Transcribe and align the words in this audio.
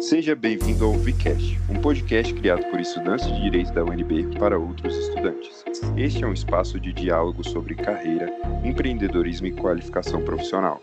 Seja 0.00 0.36
bem-vindo 0.36 0.84
ao 0.84 0.92
VCast, 0.92 1.58
um 1.68 1.80
podcast 1.80 2.32
criado 2.32 2.64
por 2.70 2.80
estudantes 2.80 3.26
de 3.26 3.42
Direito 3.42 3.72
da 3.72 3.84
UNB 3.84 4.38
para 4.38 4.56
outros 4.56 4.96
estudantes. 4.96 5.64
Este 5.96 6.22
é 6.22 6.26
um 6.26 6.32
espaço 6.32 6.78
de 6.78 6.92
diálogo 6.92 7.42
sobre 7.42 7.74
carreira, 7.74 8.32
empreendedorismo 8.64 9.48
e 9.48 9.52
qualificação 9.52 10.22
profissional. 10.22 10.80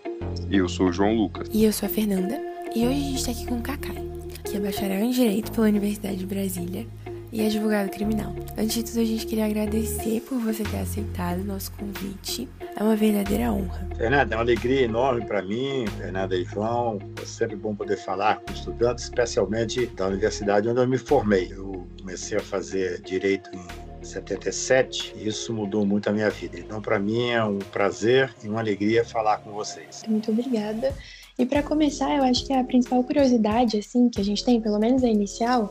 Eu 0.51 0.67
sou 0.67 0.87
o 0.87 0.91
João 0.91 1.15
Lucas. 1.15 1.47
E 1.53 1.63
eu 1.63 1.71
sou 1.71 1.87
a 1.87 1.89
Fernanda. 1.89 2.37
E 2.75 2.85
hoje 2.85 2.99
a 2.99 3.03
gente 3.03 3.15
está 3.15 3.31
aqui 3.31 3.45
com 3.47 3.57
o 3.57 3.61
Kakai, 3.61 4.05
que 4.43 4.57
é 4.57 4.59
bacharel 4.59 5.05
em 5.05 5.11
Direito 5.11 5.51
pela 5.53 5.67
Universidade 5.67 6.17
de 6.17 6.25
Brasília 6.25 6.85
e 7.31 7.45
advogado 7.45 7.89
criminal. 7.89 8.35
Antes 8.57 8.73
de 8.73 8.83
tudo, 8.83 8.99
a 8.99 9.05
gente 9.05 9.25
queria 9.25 9.45
agradecer 9.45 10.21
por 10.27 10.37
você 10.39 10.63
ter 10.63 10.79
aceitado 10.79 11.39
o 11.39 11.45
nosso 11.45 11.71
convite. 11.71 12.49
É 12.77 12.83
uma 12.83 12.95
verdadeira 12.95 13.53
honra. 13.53 13.87
Fernanda, 13.95 14.35
é 14.35 14.37
uma 14.37 14.43
alegria 14.43 14.81
enorme 14.81 15.25
para 15.25 15.41
mim, 15.41 15.85
Fernanda 15.97 16.35
e 16.35 16.43
João. 16.43 16.99
É 17.21 17.25
sempre 17.25 17.55
bom 17.55 17.73
poder 17.73 17.95
falar 17.95 18.41
com 18.41 18.51
estudantes, 18.51 19.05
especialmente 19.05 19.85
da 19.87 20.07
universidade 20.07 20.67
onde 20.67 20.81
eu 20.81 20.87
me 20.87 20.97
formei. 20.97 21.53
Eu 21.53 21.87
comecei 21.99 22.37
a 22.37 22.41
fazer 22.41 23.01
direito 23.01 23.49
em 23.53 24.03
77 24.03 25.13
e 25.15 25.27
isso 25.27 25.53
mudou 25.53 25.85
muito 25.85 26.09
a 26.09 26.11
minha 26.11 26.29
vida. 26.29 26.59
Então, 26.59 26.81
para 26.81 26.99
mim 26.99 27.29
é 27.29 27.43
um 27.43 27.59
prazer 27.59 28.33
e 28.43 28.49
uma 28.49 28.59
alegria 28.59 29.05
falar 29.05 29.37
com 29.37 29.53
vocês. 29.53 30.03
Muito 30.05 30.31
obrigada. 30.31 30.93
E 31.39 31.45
para 31.45 31.63
começar, 31.63 32.15
eu 32.15 32.23
acho 32.23 32.45
que 32.45 32.53
a 32.53 32.63
principal 32.63 33.03
curiosidade 33.03 33.77
assim 33.77 34.09
que 34.09 34.19
a 34.19 34.23
gente 34.23 34.43
tem, 34.43 34.59
pelo 34.59 34.79
menos 34.79 35.01
a 35.03 35.07
inicial, 35.07 35.69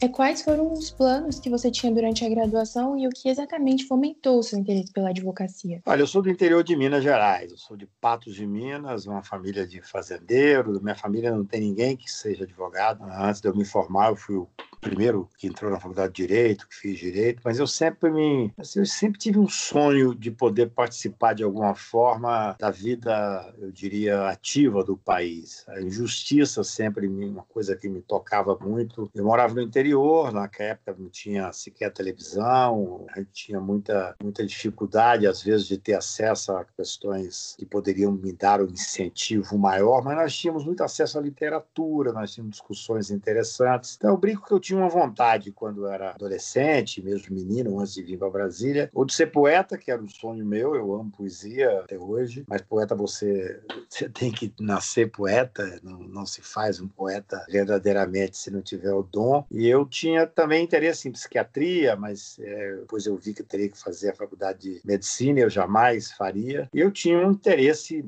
é 0.00 0.08
quais 0.08 0.42
foram 0.42 0.72
os 0.72 0.90
planos 0.90 1.40
que 1.40 1.48
você 1.48 1.70
tinha 1.70 1.92
durante 1.92 2.24
a 2.24 2.28
graduação 2.28 2.98
e 2.98 3.06
o 3.06 3.10
que 3.10 3.28
exatamente 3.28 3.86
fomentou 3.86 4.38
o 4.38 4.42
seu 4.42 4.58
interesse 4.58 4.92
pela 4.92 5.10
advocacia? 5.10 5.80
Olha, 5.86 6.02
eu 6.02 6.06
sou 6.06 6.20
do 6.22 6.30
interior 6.30 6.62
de 6.62 6.76
Minas 6.76 7.02
Gerais, 7.02 7.50
eu 7.50 7.58
sou 7.58 7.76
de 7.76 7.86
Patos 8.00 8.34
de 8.34 8.46
Minas, 8.46 9.06
uma 9.06 9.22
família 9.22 9.66
de 9.66 9.80
fazendeiros, 9.80 10.80
minha 10.80 10.94
família 10.94 11.30
não 11.30 11.44
tem 11.44 11.60
ninguém 11.60 11.96
que 11.96 12.10
seja 12.10 12.44
advogado. 12.44 13.02
Antes 13.04 13.40
de 13.40 13.48
eu 13.48 13.56
me 13.56 13.64
formar, 13.64 14.10
eu 14.10 14.16
fui 14.16 14.36
o 14.36 14.48
primeiro 14.80 15.28
que 15.38 15.46
entrou 15.46 15.70
na 15.70 15.80
faculdade 15.80 16.12
de 16.12 16.26
direito, 16.26 16.68
que 16.68 16.74
fiz 16.74 16.98
direito, 16.98 17.40
mas 17.44 17.58
eu 17.58 17.66
sempre 17.66 18.10
me, 18.10 18.52
assim, 18.58 18.80
eu 18.80 18.86
sempre 18.86 19.18
tive 19.18 19.38
um 19.38 19.48
sonho 19.48 20.14
de 20.14 20.30
poder 20.30 20.70
participar 20.70 21.34
de 21.34 21.42
alguma 21.42 21.74
forma 21.74 22.56
da 22.58 22.70
vida, 22.70 23.54
eu 23.58 23.70
diria, 23.70 24.28
ativa 24.28 24.84
do 24.84 24.96
país. 24.96 25.64
A 25.68 25.80
injustiça 25.80 26.62
sempre 26.64 27.06
uma 27.06 27.42
coisa 27.42 27.76
que 27.76 27.88
me 27.88 28.00
tocava 28.00 28.56
muito. 28.60 29.10
Eu 29.14 29.24
morava 29.24 29.54
no 29.54 29.62
interior, 29.62 30.32
naquela 30.32 30.70
época 30.70 30.96
não 30.98 31.08
tinha 31.08 31.52
sequer 31.52 31.92
televisão, 31.92 33.06
a 33.12 33.18
gente 33.18 33.30
tinha 33.32 33.60
muita 33.60 34.14
muita 34.22 34.44
dificuldade 34.44 35.26
às 35.26 35.42
vezes 35.42 35.66
de 35.66 35.78
ter 35.78 35.94
acesso 35.94 36.52
a 36.52 36.64
questões 36.64 37.54
que 37.58 37.64
poderiam 37.64 38.12
me 38.12 38.32
dar 38.32 38.60
um 38.60 38.66
incentivo 38.66 39.58
maior, 39.58 40.02
mas 40.02 40.16
nós 40.16 40.36
tínhamos 40.36 40.64
muito 40.64 40.82
acesso 40.82 41.18
à 41.18 41.22
literatura, 41.22 42.12
nós 42.12 42.32
tínhamos 42.32 42.56
discussões 42.56 43.10
interessantes. 43.10 43.96
Então 43.96 44.10
eu 44.10 44.16
brinco 44.16 44.46
que 44.46 44.52
eu 44.52 44.60
tinha 44.66 44.78
uma 44.80 44.88
vontade 44.88 45.52
quando 45.52 45.86
era 45.86 46.10
adolescente, 46.10 47.02
mesmo 47.02 47.34
menino, 47.34 47.78
antes 47.78 47.94
de 47.94 48.02
vir 48.02 48.18
para 48.18 48.30
Brasília, 48.30 48.90
ou 48.92 49.04
de 49.04 49.14
ser 49.14 49.26
poeta, 49.28 49.78
que 49.78 49.90
era 49.90 50.02
um 50.02 50.08
sonho 50.08 50.44
meu, 50.44 50.74
eu 50.74 50.92
amo 50.94 51.10
poesia 51.10 51.80
até 51.80 51.96
hoje, 51.96 52.44
mas 52.48 52.62
poeta 52.62 52.94
você, 52.94 53.60
você 53.88 54.08
tem 54.08 54.32
que 54.32 54.52
nascer 54.58 55.10
poeta, 55.10 55.78
não, 55.82 56.00
não 56.00 56.26
se 56.26 56.42
faz 56.42 56.80
um 56.80 56.88
poeta 56.88 57.44
verdadeiramente 57.48 58.36
se 58.36 58.50
não 58.50 58.60
tiver 58.60 58.92
o 58.92 59.02
dom. 59.02 59.44
E 59.50 59.68
eu 59.68 59.86
tinha 59.86 60.26
também 60.26 60.64
interesse 60.64 61.08
em 61.08 61.12
psiquiatria, 61.12 61.94
mas 61.94 62.36
é, 62.40 62.76
depois 62.76 63.06
eu 63.06 63.16
vi 63.16 63.34
que 63.34 63.42
teria 63.42 63.68
que 63.68 63.78
fazer 63.78 64.10
a 64.10 64.14
faculdade 64.14 64.58
de 64.58 64.80
medicina, 64.84 65.40
eu 65.40 65.50
jamais 65.50 66.10
faria. 66.10 66.68
E 66.74 66.80
eu 66.80 66.90
tinha 66.90 67.18
um 67.18 67.30
interesse 67.30 68.04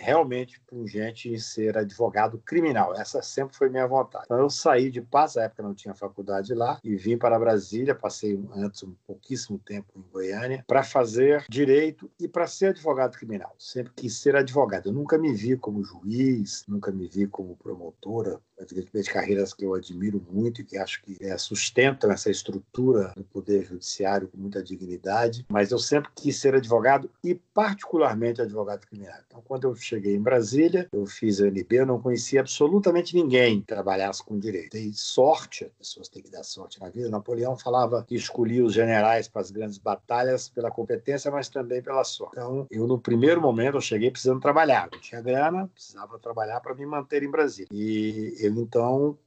realmente 0.00 0.60
pungente 0.60 1.28
em 1.28 1.38
ser 1.38 1.76
advogado 1.76 2.38
criminal. 2.38 2.94
Essa 2.94 3.22
sempre 3.22 3.56
foi 3.56 3.68
minha 3.68 3.86
vontade. 3.86 4.24
Então, 4.24 4.38
eu 4.38 4.50
saí 4.50 4.90
de 4.90 5.00
Paz, 5.00 5.34
na 5.34 5.44
época 5.44 5.62
não 5.62 5.74
tinha 5.74 5.94
faculdade 5.94 6.54
lá, 6.54 6.80
e 6.82 6.96
vim 6.96 7.16
para 7.16 7.38
Brasília, 7.38 7.94
passei 7.94 8.40
antes 8.54 8.82
um 8.82 8.94
pouquíssimo 9.06 9.58
tempo 9.58 9.92
em 9.96 10.12
Goiânia, 10.12 10.64
para 10.66 10.82
fazer 10.82 11.44
direito 11.48 12.10
e 12.18 12.26
para 12.26 12.46
ser 12.46 12.70
advogado 12.70 13.16
criminal. 13.16 13.54
Sempre 13.58 13.92
quis 13.94 14.16
ser 14.16 14.36
advogado. 14.36 14.88
Eu 14.88 14.92
nunca 14.92 15.18
me 15.18 15.32
vi 15.32 15.56
como 15.56 15.84
juiz, 15.84 16.64
nunca 16.66 16.90
me 16.90 17.06
vi 17.06 17.26
como 17.26 17.56
promotora, 17.56 18.40
evidentemente 18.60 19.10
carreiras 19.10 19.52
que 19.52 19.64
eu 19.64 19.74
admiro 19.74 20.24
muito 20.30 20.60
e 20.60 20.64
que 20.64 20.76
acho 20.76 21.02
que 21.02 21.16
é, 21.20 21.36
sustentam 21.38 22.10
essa 22.10 22.30
estrutura 22.30 23.12
do 23.16 23.24
poder 23.24 23.64
judiciário 23.64 24.28
com 24.28 24.38
muita 24.38 24.62
dignidade, 24.62 25.44
mas 25.48 25.70
eu 25.70 25.78
sempre 25.78 26.10
quis 26.14 26.36
ser 26.36 26.54
advogado 26.54 27.10
e 27.22 27.34
particularmente 27.34 28.42
advogado 28.42 28.86
criminal. 28.86 29.18
Então, 29.26 29.42
quando 29.46 29.64
eu 29.64 29.74
cheguei 29.74 30.14
em 30.14 30.20
Brasília, 30.20 30.88
eu 30.92 31.06
fiz 31.06 31.40
a 31.40 31.44
UNB, 31.44 31.66
eu 31.70 31.86
não 31.86 32.00
conhecia 32.00 32.40
absolutamente 32.40 33.14
ninguém 33.14 33.60
que 33.60 33.66
trabalhasse 33.66 34.22
com 34.22 34.38
direito. 34.38 34.72
Dei 34.72 34.92
sorte, 34.92 35.64
as 35.64 35.70
pessoas 35.72 36.08
têm 36.08 36.22
que 36.22 36.30
dar 36.30 36.42
sorte 36.42 36.80
na 36.80 36.88
vida. 36.88 37.08
Napoleão 37.08 37.56
falava 37.56 38.04
que 38.06 38.14
escolhia 38.14 38.64
os 38.64 38.72
generais 38.72 39.28
para 39.28 39.40
as 39.40 39.50
grandes 39.50 39.78
batalhas 39.78 40.48
pela 40.48 40.70
competência, 40.70 41.30
mas 41.30 41.48
também 41.48 41.82
pela 41.82 42.04
sorte. 42.04 42.34
Então, 42.36 42.66
eu 42.70 42.86
no 42.86 42.98
primeiro 42.98 43.40
momento 43.40 43.76
eu 43.76 43.80
cheguei 43.80 44.10
precisando 44.10 44.40
trabalhar, 44.40 44.88
não 44.92 45.00
tinha 45.00 45.20
grana, 45.20 45.68
precisava 45.68 46.18
trabalhar 46.18 46.60
para 46.60 46.74
me 46.74 46.86
manter 46.86 47.22
em 47.22 47.30
Brasília. 47.30 47.68
E 47.72 48.34
eu 48.38 48.49
então, 48.58 49.18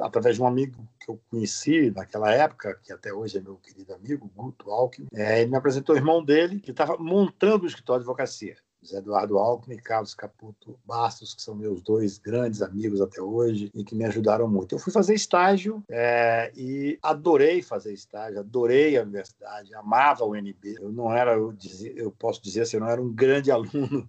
através 0.00 0.36
de 0.36 0.42
um 0.42 0.46
amigo 0.46 0.88
que 1.00 1.10
eu 1.10 1.20
conheci 1.30 1.90
naquela 1.90 2.32
época, 2.32 2.78
que 2.82 2.92
até 2.92 3.12
hoje 3.12 3.38
é 3.38 3.40
meu 3.40 3.56
querido 3.56 3.92
amigo, 3.92 4.30
Guto 4.34 4.70
Alckmin, 4.70 5.08
é, 5.12 5.42
ele 5.42 5.50
me 5.50 5.56
apresentou 5.56 5.94
o 5.94 5.98
irmão 5.98 6.24
dele, 6.24 6.60
que 6.60 6.70
estava 6.70 6.96
montando 6.96 7.64
o 7.64 7.66
escritório 7.66 8.00
de 8.00 8.08
advocacia. 8.08 8.56
José 8.82 8.98
Eduardo 8.98 9.38
Alckmin 9.38 9.76
e 9.76 9.80
Carlos 9.80 10.12
Caputo 10.12 10.78
Bastos, 10.84 11.34
que 11.34 11.42
são 11.42 11.54
meus 11.54 11.80
dois 11.80 12.18
grandes 12.18 12.62
amigos 12.62 13.00
até 13.00 13.22
hoje 13.22 13.70
e 13.72 13.84
que 13.84 13.94
me 13.94 14.04
ajudaram 14.04 14.48
muito. 14.48 14.74
Eu 14.74 14.78
fui 14.78 14.92
fazer 14.92 15.14
estágio 15.14 15.82
é, 15.88 16.52
e 16.56 16.98
adorei 17.00 17.62
fazer 17.62 17.92
estágio, 17.92 18.40
adorei 18.40 18.98
a 18.98 19.02
universidade, 19.02 19.72
amava 19.74 20.24
o 20.24 20.32
UNB. 20.32 20.74
Eu 20.80 20.90
não 20.90 21.12
era, 21.12 21.34
eu, 21.34 21.52
dizer, 21.52 21.96
eu 21.96 22.10
posso 22.10 22.42
dizer 22.42 22.62
assim, 22.62 22.76
eu 22.76 22.80
não 22.80 22.88
era 22.88 23.00
um 23.00 23.12
grande 23.12 23.50
aluno 23.52 24.08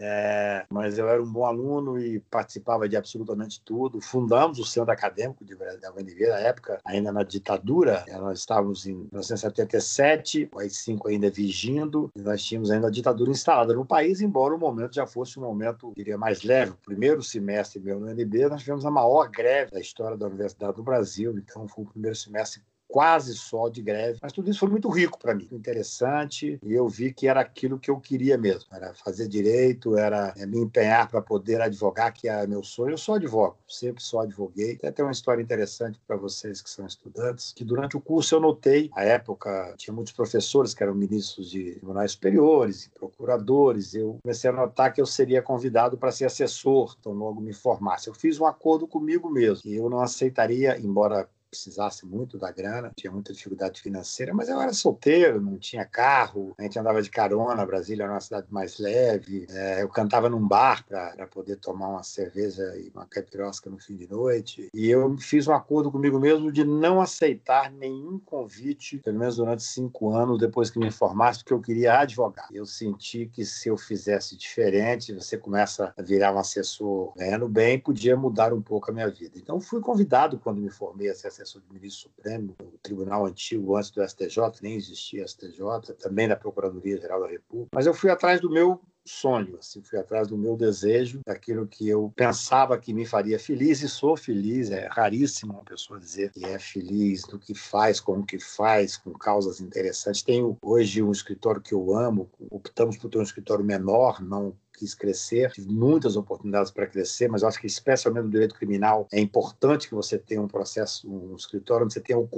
é, 0.00 0.64
mas 0.70 0.96
eu 0.96 1.08
era 1.08 1.22
um 1.22 1.30
bom 1.30 1.44
aluno 1.44 1.98
e 1.98 2.20
participava 2.20 2.88
de 2.88 2.96
absolutamente 2.96 3.60
tudo. 3.64 4.00
Fundamos 4.00 4.58
o 4.58 4.64
Centro 4.64 4.92
Acadêmico 4.92 5.44
de, 5.44 5.54
da 5.56 5.92
UNB, 5.92 6.28
na 6.28 6.38
época, 6.38 6.80
ainda 6.84 7.12
na 7.12 7.24
ditadura. 7.24 8.04
É, 8.06 8.16
nós 8.16 8.38
estávamos 8.38 8.86
em 8.86 8.94
1977, 8.94 10.48
o 10.52 10.58
AI-5 10.60 11.08
ainda 11.08 11.30
vigindo, 11.30 12.10
e 12.14 12.22
nós 12.22 12.42
tínhamos 12.42 12.70
ainda 12.70 12.86
a 12.86 12.90
ditadura 12.90 13.30
instalada 13.30 13.74
no 13.74 13.84
país, 13.84 14.20
embora 14.20 14.54
o 14.54 14.58
momento 14.58 14.94
já 14.94 15.06
fosse 15.06 15.38
um 15.38 15.42
momento, 15.42 15.92
diria, 15.96 16.16
mais 16.16 16.42
leve. 16.42 16.72
O 16.72 16.76
primeiro 16.76 17.22
semestre 17.22 17.80
meu 17.80 17.98
no 17.98 18.06
UNB, 18.06 18.48
nós 18.48 18.60
tivemos 18.60 18.86
a 18.86 18.90
maior 18.90 19.28
greve 19.28 19.72
da 19.72 19.80
história 19.80 20.16
da 20.16 20.26
Universidade 20.26 20.76
do 20.76 20.82
Brasil, 20.82 21.36
então 21.36 21.66
foi 21.66 21.84
o 21.84 21.88
primeiro 21.88 22.16
semestre 22.16 22.62
quase 22.88 23.34
só 23.34 23.68
de 23.68 23.82
greve, 23.82 24.18
mas 24.22 24.32
tudo 24.32 24.50
isso 24.50 24.60
foi 24.60 24.68
muito 24.68 24.88
rico 24.88 25.18
para 25.18 25.34
mim, 25.34 25.46
interessante, 25.52 26.58
e 26.62 26.72
eu 26.72 26.88
vi 26.88 27.12
que 27.12 27.28
era 27.28 27.40
aquilo 27.40 27.78
que 27.78 27.90
eu 27.90 28.00
queria 28.00 28.38
mesmo, 28.38 28.64
era 28.72 28.94
fazer 28.94 29.28
direito, 29.28 29.96
era 29.96 30.32
é, 30.36 30.46
me 30.46 30.58
empenhar 30.58 31.08
para 31.08 31.20
poder 31.20 31.60
advogar, 31.60 32.12
que 32.12 32.28
é 32.28 32.46
meu 32.46 32.62
sonho. 32.62 32.92
Eu 32.92 32.98
só 32.98 33.14
advogo, 33.14 33.58
sempre 33.68 34.02
só 34.02 34.20
advoguei. 34.20 34.76
Tem 34.76 34.88
até 34.88 35.02
uma 35.02 35.12
história 35.12 35.42
interessante 35.42 36.00
para 36.06 36.16
vocês 36.16 36.62
que 36.62 36.70
são 36.70 36.86
estudantes, 36.86 37.52
que 37.52 37.64
durante 37.64 37.96
o 37.96 38.00
curso 38.00 38.34
eu 38.34 38.40
notei, 38.40 38.90
à 38.94 39.04
época 39.04 39.74
tinha 39.76 39.94
muitos 39.94 40.12
professores 40.12 40.72
que 40.72 40.82
eram 40.82 40.94
ministros 40.94 41.50
de 41.50 41.72
tribunais 41.72 42.12
superiores, 42.12 42.90
procuradores, 42.98 43.94
eu 43.94 44.18
comecei 44.22 44.48
a 44.48 44.52
notar 44.52 44.92
que 44.92 45.00
eu 45.00 45.06
seria 45.06 45.42
convidado 45.42 45.98
para 45.98 46.10
ser 46.10 46.24
assessor, 46.24 46.96
então 46.98 47.12
logo 47.12 47.40
me 47.40 47.52
formasse. 47.52 48.08
Eu 48.08 48.14
fiz 48.14 48.40
um 48.40 48.46
acordo 48.46 48.86
comigo 48.86 49.28
mesmo, 49.28 49.62
que 49.62 49.74
eu 49.74 49.90
não 49.90 50.00
aceitaria, 50.00 50.78
embora 50.78 51.28
precisasse 51.50 52.06
muito 52.06 52.38
da 52.38 52.50
grana, 52.50 52.92
tinha 52.96 53.10
muita 53.10 53.32
dificuldade 53.32 53.80
financeira, 53.80 54.34
mas 54.34 54.48
eu 54.48 54.60
era 54.60 54.72
solteiro, 54.72 55.40
não 55.40 55.58
tinha 55.58 55.84
carro, 55.84 56.54
a 56.58 56.62
gente 56.62 56.78
andava 56.78 57.02
de 57.02 57.10
carona, 57.10 57.66
Brasília 57.66 58.04
era 58.04 58.12
uma 58.12 58.20
cidade 58.20 58.46
mais 58.50 58.78
leve, 58.78 59.46
é, 59.50 59.82
eu 59.82 59.88
cantava 59.88 60.28
num 60.28 60.46
bar 60.46 60.84
para 60.86 61.26
poder 61.26 61.56
tomar 61.56 61.88
uma 61.88 62.02
cerveja 62.02 62.62
e 62.76 62.90
uma 62.94 63.06
caipirosca 63.06 63.70
no 63.70 63.78
fim 63.78 63.96
de 63.96 64.08
noite, 64.08 64.68
e 64.74 64.88
eu 64.88 65.16
fiz 65.18 65.46
um 65.48 65.54
acordo 65.54 65.90
comigo 65.90 66.18
mesmo 66.18 66.52
de 66.52 66.64
não 66.64 67.00
aceitar 67.00 67.70
nenhum 67.70 68.18
convite, 68.18 68.98
pelo 68.98 69.18
menos 69.18 69.36
durante 69.36 69.62
cinco 69.62 70.12
anos, 70.12 70.38
depois 70.38 70.70
que 70.70 70.78
me 70.78 70.90
formasse, 70.90 71.40
porque 71.40 71.52
eu 71.52 71.60
queria 71.60 72.00
advogar. 72.00 72.48
Eu 72.52 72.66
senti 72.66 73.26
que 73.26 73.44
se 73.44 73.68
eu 73.68 73.76
fizesse 73.76 74.36
diferente, 74.36 75.14
você 75.14 75.36
começa 75.36 75.92
a 75.96 76.02
virar 76.02 76.34
um 76.34 76.38
assessor 76.38 77.12
ganhando 77.16 77.48
bem, 77.48 77.78
podia 77.78 78.16
mudar 78.16 78.52
um 78.52 78.60
pouco 78.60 78.90
a 78.90 78.94
minha 78.94 79.08
vida. 79.08 79.38
Então 79.38 79.60
fui 79.60 79.80
convidado, 79.80 80.38
quando 80.38 80.60
me 80.60 80.70
formei, 80.70 81.10
a 81.10 81.14
ser 81.14 81.30
assessor 81.42 81.62
do 81.62 81.74
ministro 81.74 82.10
Supremo, 82.10 82.54
o 82.60 82.78
tribunal 82.78 83.26
antigo 83.26 83.76
antes 83.76 83.90
do 83.90 84.06
STJ, 84.06 84.38
nem 84.62 84.74
existia 84.74 85.26
STJ, 85.26 85.94
também 85.98 86.28
da 86.28 86.36
Procuradoria-Geral 86.36 87.20
da 87.20 87.28
República. 87.28 87.70
Mas 87.72 87.86
eu 87.86 87.94
fui 87.94 88.10
atrás 88.10 88.40
do 88.40 88.50
meu 88.50 88.80
sonho, 89.08 89.56
assim, 89.58 89.82
fui 89.82 89.98
atrás 89.98 90.28
do 90.28 90.36
meu 90.36 90.56
desejo, 90.56 91.20
daquilo 91.26 91.66
que 91.66 91.88
eu 91.88 92.12
pensava 92.14 92.78
que 92.78 92.92
me 92.92 93.06
faria 93.06 93.38
feliz 93.38 93.80
e 93.80 93.88
sou 93.88 94.16
feliz. 94.16 94.70
É 94.70 94.86
raríssimo 94.86 95.54
uma 95.54 95.64
pessoa 95.64 95.98
dizer 95.98 96.30
que 96.30 96.44
é 96.44 96.58
feliz 96.58 97.26
no 97.26 97.38
que 97.38 97.54
faz, 97.54 98.00
com 98.00 98.18
o 98.18 98.26
que 98.26 98.38
faz, 98.38 98.96
com 98.96 99.12
causas 99.12 99.60
interessantes. 99.60 100.22
Tenho 100.22 100.56
hoje 100.62 101.02
um 101.02 101.10
escritório 101.10 101.60
que 101.60 101.72
eu 101.72 101.96
amo, 101.96 102.30
optamos 102.50 102.96
por 102.98 103.08
ter 103.08 103.18
um 103.18 103.22
escritório 103.22 103.64
menor, 103.64 104.22
não 104.22 104.54
quis 104.78 104.94
crescer, 104.94 105.50
tive 105.50 105.72
muitas 105.72 106.16
oportunidades 106.16 106.70
para 106.70 106.86
crescer, 106.86 107.28
mas 107.28 107.42
eu 107.42 107.48
acho 107.48 107.60
que 107.60 107.66
especialmente 107.66 108.24
no 108.24 108.30
direito 108.30 108.54
criminal 108.54 109.06
é 109.12 109.20
importante 109.20 109.88
que 109.88 109.94
você 109.94 110.18
tenha 110.18 110.40
um 110.40 110.48
processo, 110.48 111.10
um 111.10 111.34
escritório 111.34 111.84
onde 111.84 111.94
você 111.94 112.00
tenha 112.00 112.18
o 112.18 112.28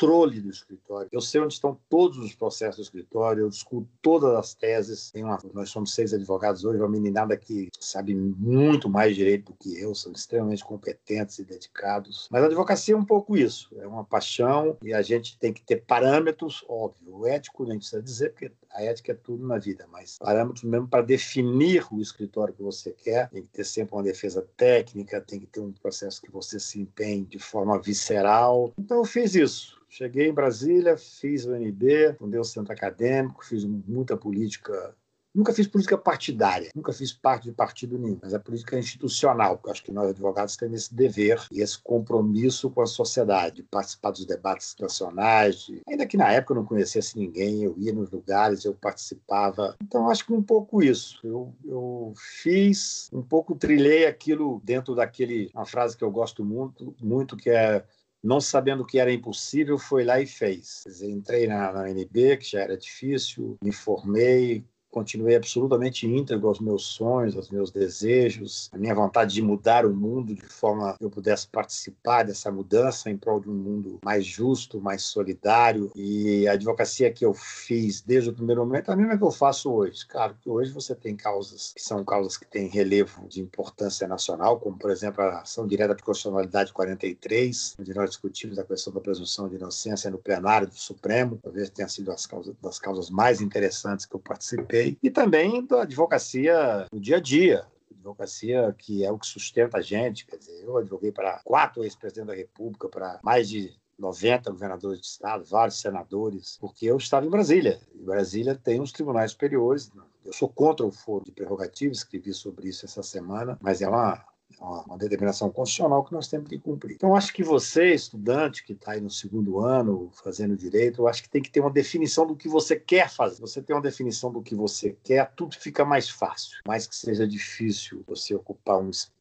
controle 0.00 0.40
do 0.40 0.50
escritório. 0.50 1.08
Eu 1.12 1.20
sei 1.20 1.40
onde 1.40 1.54
estão 1.54 1.78
todos 1.88 2.18
os 2.18 2.34
processos 2.34 2.76
do 2.76 2.82
escritório, 2.82 3.42
eu 3.42 3.50
discuto 3.50 3.86
todas 4.00 4.34
as 4.34 4.54
teses. 4.54 5.12
Uma, 5.14 5.38
nós 5.52 5.68
somos 5.68 5.94
seis 5.94 6.14
advogados 6.14 6.64
hoje, 6.64 6.78
uma 6.78 6.88
meninada 6.88 7.36
que 7.36 7.68
sabe 7.78 8.14
muito 8.14 8.88
mais 8.88 9.14
direito 9.14 9.52
do 9.52 9.58
que 9.58 9.78
eu, 9.78 9.94
são 9.94 10.12
extremamente 10.12 10.64
competentes 10.64 11.38
e 11.38 11.44
dedicados. 11.44 12.28
Mas 12.30 12.42
a 12.42 12.46
advocacia 12.46 12.94
é 12.94 12.96
um 12.96 13.04
pouco 13.04 13.36
isso, 13.36 13.68
é 13.78 13.86
uma 13.86 14.04
paixão 14.04 14.76
e 14.82 14.94
a 14.94 15.02
gente 15.02 15.38
tem 15.38 15.52
que 15.52 15.62
ter 15.62 15.84
parâmetros, 15.84 16.64
óbvio. 16.68 17.18
O 17.18 17.26
ético 17.26 17.66
nem 17.66 17.78
precisa 17.78 18.02
dizer, 18.02 18.30
porque 18.30 18.50
a 18.70 18.82
ética 18.82 19.12
é 19.12 19.14
tudo 19.14 19.46
na 19.46 19.58
vida, 19.58 19.86
mas 19.90 20.16
parâmetros 20.18 20.64
mesmo 20.64 20.88
para 20.88 21.02
definir 21.02 21.84
o 21.92 22.00
escritório 22.00 22.54
que 22.54 22.62
você 22.62 22.92
quer. 22.92 23.28
Tem 23.28 23.42
que 23.42 23.48
ter 23.48 23.64
sempre 23.64 23.94
uma 23.94 24.02
defesa 24.02 24.46
técnica, 24.56 25.20
tem 25.20 25.40
que 25.40 25.46
ter 25.46 25.60
um 25.60 25.72
processo 25.72 26.22
que 26.22 26.30
você 26.30 26.58
se 26.58 26.80
empenhe 26.80 27.24
de 27.24 27.38
forma 27.38 27.78
visceral. 27.80 28.72
Então 28.78 28.98
eu 28.98 29.04
fiz 29.04 29.34
isso. 29.34 29.80
Cheguei 29.90 30.28
em 30.28 30.32
Brasília, 30.32 30.96
fiz 30.96 31.44
o 31.44 31.54
NB, 31.54 32.14
fundei 32.16 32.38
o 32.38 32.44
centro 32.44 32.72
acadêmico, 32.72 33.44
fiz 33.44 33.64
muita 33.64 34.16
política 34.16 34.94
Nunca 35.32 35.52
fiz 35.52 35.68
política 35.68 35.96
partidária, 35.96 36.70
nunca 36.74 36.92
fiz 36.92 37.12
parte 37.12 37.44
de 37.44 37.52
partido 37.52 37.96
nenhum, 37.96 38.18
mas 38.20 38.34
a 38.34 38.40
política 38.40 38.76
institucional, 38.76 39.56
porque 39.56 39.70
acho 39.70 39.84
que 39.84 39.92
nós 39.92 40.10
advogados 40.10 40.56
temos 40.56 40.82
esse 40.82 40.94
dever 40.94 41.40
e 41.52 41.60
esse 41.60 41.78
compromisso 41.78 42.68
com 42.68 42.82
a 42.82 42.86
sociedade, 42.86 43.56
de 43.56 43.62
participar 43.62 44.10
dos 44.10 44.26
debates 44.26 44.74
nacionais, 44.80 45.66
de... 45.66 45.82
ainda 45.88 46.04
que 46.04 46.16
na 46.16 46.32
época 46.32 46.52
eu 46.52 46.56
não 46.56 46.64
conhecesse 46.64 47.16
ninguém, 47.16 47.62
eu 47.62 47.76
ia 47.78 47.92
nos 47.92 48.10
lugares, 48.10 48.64
eu 48.64 48.74
participava. 48.74 49.76
Então 49.80 50.10
acho 50.10 50.26
que 50.26 50.32
um 50.32 50.42
pouco 50.42 50.82
isso. 50.82 51.20
Eu, 51.22 51.54
eu 51.64 52.12
fiz, 52.16 53.08
um 53.12 53.22
pouco 53.22 53.54
trilhei 53.54 54.06
aquilo 54.06 54.60
dentro 54.64 54.96
daquele, 54.96 55.48
uma 55.54 55.64
frase 55.64 55.96
que 55.96 56.02
eu 56.02 56.10
gosto 56.10 56.44
muito, 56.44 56.92
muito 57.00 57.36
que 57.36 57.50
é 57.50 57.84
não 58.22 58.40
sabendo 58.40 58.84
que 58.84 58.98
era 58.98 59.12
impossível, 59.12 59.78
foi 59.78 60.04
lá 60.04 60.20
e 60.20 60.26
fez. 60.26 60.84
Entrei 61.02 61.46
na, 61.46 61.72
na 61.72 61.90
que 62.36 62.44
já 62.44 62.60
era 62.60 62.76
difícil, 62.76 63.56
me 63.62 63.72
formei, 63.72 64.64
continuei 64.90 65.36
absolutamente 65.36 66.06
íntegro 66.06 66.48
aos 66.48 66.60
meus 66.60 66.84
sonhos, 66.84 67.36
aos 67.36 67.50
meus 67.50 67.70
desejos, 67.70 68.68
a 68.72 68.78
minha 68.78 68.94
vontade 68.94 69.34
de 69.34 69.42
mudar 69.42 69.86
o 69.86 69.94
mundo 69.94 70.34
de 70.34 70.46
forma 70.46 70.96
que 70.98 71.04
eu 71.04 71.10
pudesse 71.10 71.46
participar 71.48 72.24
dessa 72.24 72.50
mudança 72.50 73.10
em 73.10 73.16
prol 73.16 73.40
de 73.40 73.48
um 73.48 73.54
mundo 73.54 73.98
mais 74.04 74.24
justo, 74.24 74.80
mais 74.80 75.02
solidário. 75.02 75.90
E 75.94 76.46
a 76.48 76.52
advocacia 76.52 77.12
que 77.12 77.24
eu 77.24 77.32
fiz 77.32 78.00
desde 78.00 78.30
o 78.30 78.32
primeiro 78.32 78.64
momento 78.64 78.90
é 78.90 78.94
a 78.94 78.96
mesma 78.96 79.16
que 79.16 79.24
eu 79.24 79.30
faço 79.30 79.72
hoje. 79.72 80.06
Claro 80.06 80.34
que 80.40 80.48
hoje 80.48 80.72
você 80.72 80.94
tem 80.94 81.16
causas 81.16 81.72
que 81.74 81.82
são 81.82 82.04
causas 82.04 82.36
que 82.36 82.46
têm 82.46 82.68
relevo 82.68 83.28
de 83.28 83.40
importância 83.40 84.08
nacional, 84.08 84.58
como, 84.58 84.76
por 84.76 84.90
exemplo, 84.90 85.22
a 85.22 85.40
ação 85.40 85.66
direta 85.66 85.94
de 85.94 86.02
constitucionalidade 86.02 86.72
43, 86.72 87.76
onde 87.78 87.94
nós 87.94 88.10
discutimos 88.10 88.58
a 88.58 88.64
questão 88.64 88.92
da 88.92 89.00
presunção 89.00 89.48
de 89.48 89.56
inocência 89.56 90.10
no 90.10 90.18
plenário 90.18 90.66
do 90.66 90.74
Supremo, 90.74 91.38
talvez 91.42 91.70
tenha 91.70 91.88
sido 91.88 92.10
as 92.10 92.28
das 92.62 92.78
causas 92.78 93.10
mais 93.10 93.40
interessantes 93.40 94.06
que 94.06 94.14
eu 94.14 94.20
participei 94.20 94.79
e 95.02 95.10
também 95.10 95.64
da 95.66 95.82
advocacia 95.82 96.86
no 96.92 97.00
dia 97.00 97.16
a 97.16 97.20
dia, 97.20 97.66
advocacia 97.90 98.74
que 98.78 99.04
é 99.04 99.12
o 99.12 99.18
que 99.18 99.26
sustenta 99.26 99.78
a 99.78 99.82
gente. 99.82 100.26
Quer 100.26 100.36
dizer, 100.36 100.64
eu 100.64 100.76
advoguei 100.76 101.12
para 101.12 101.40
quatro 101.44 101.84
ex-presidentes 101.84 102.28
da 102.28 102.34
República, 102.34 102.88
para 102.88 103.20
mais 103.22 103.48
de 103.48 103.72
90 103.98 104.50
governadores 104.50 105.00
de 105.00 105.06
estado, 105.06 105.44
vários 105.44 105.80
senadores, 105.80 106.56
porque 106.58 106.86
eu 106.86 106.96
estava 106.96 107.26
em 107.26 107.30
Brasília. 107.30 107.80
E 107.94 108.02
Brasília 108.02 108.54
tem 108.54 108.80
os 108.80 108.92
tribunais 108.92 109.32
superiores. 109.32 109.90
Eu 110.24 110.32
sou 110.32 110.48
contra 110.48 110.86
o 110.86 110.90
foro 110.90 111.24
de 111.24 111.32
prerrogativa, 111.32 111.92
escrevi 111.92 112.32
sobre 112.32 112.68
isso 112.68 112.86
essa 112.86 113.02
semana, 113.02 113.58
mas 113.60 113.82
é 113.82 113.88
uma 113.88 114.24
uma 114.58 114.98
determinação 114.98 115.50
constitucional 115.50 116.04
que 116.04 116.12
nós 116.12 116.28
temos 116.28 116.48
que 116.48 116.58
cumprir. 116.58 116.94
Então, 116.94 117.14
acho 117.14 117.32
que 117.32 117.42
você, 117.42 117.94
estudante 117.94 118.64
que 118.64 118.72
está 118.72 118.92
aí 118.92 119.00
no 119.00 119.10
segundo 119.10 119.60
ano 119.60 120.10
fazendo 120.12 120.56
direito, 120.56 121.02
eu 121.02 121.08
acho 121.08 121.22
que 121.22 121.28
tem 121.28 121.42
que 121.42 121.50
ter 121.50 121.60
uma 121.60 121.70
definição 121.70 122.26
do 122.26 122.36
que 122.36 122.48
você 122.48 122.76
quer 122.76 123.08
fazer. 123.08 123.40
Você 123.40 123.62
tem 123.62 123.74
uma 123.74 123.82
definição 123.82 124.32
do 124.32 124.42
que 124.42 124.54
você 124.54 124.96
quer, 125.02 125.32
tudo 125.34 125.56
fica 125.56 125.84
mais 125.84 126.08
fácil. 126.08 126.58
Mais 126.66 126.86
que 126.86 126.96
seja 126.96 127.26
difícil 127.26 128.02
você 128.06 128.34
ocupar 128.34 128.78
um 128.78 128.90
espaço 128.90 129.19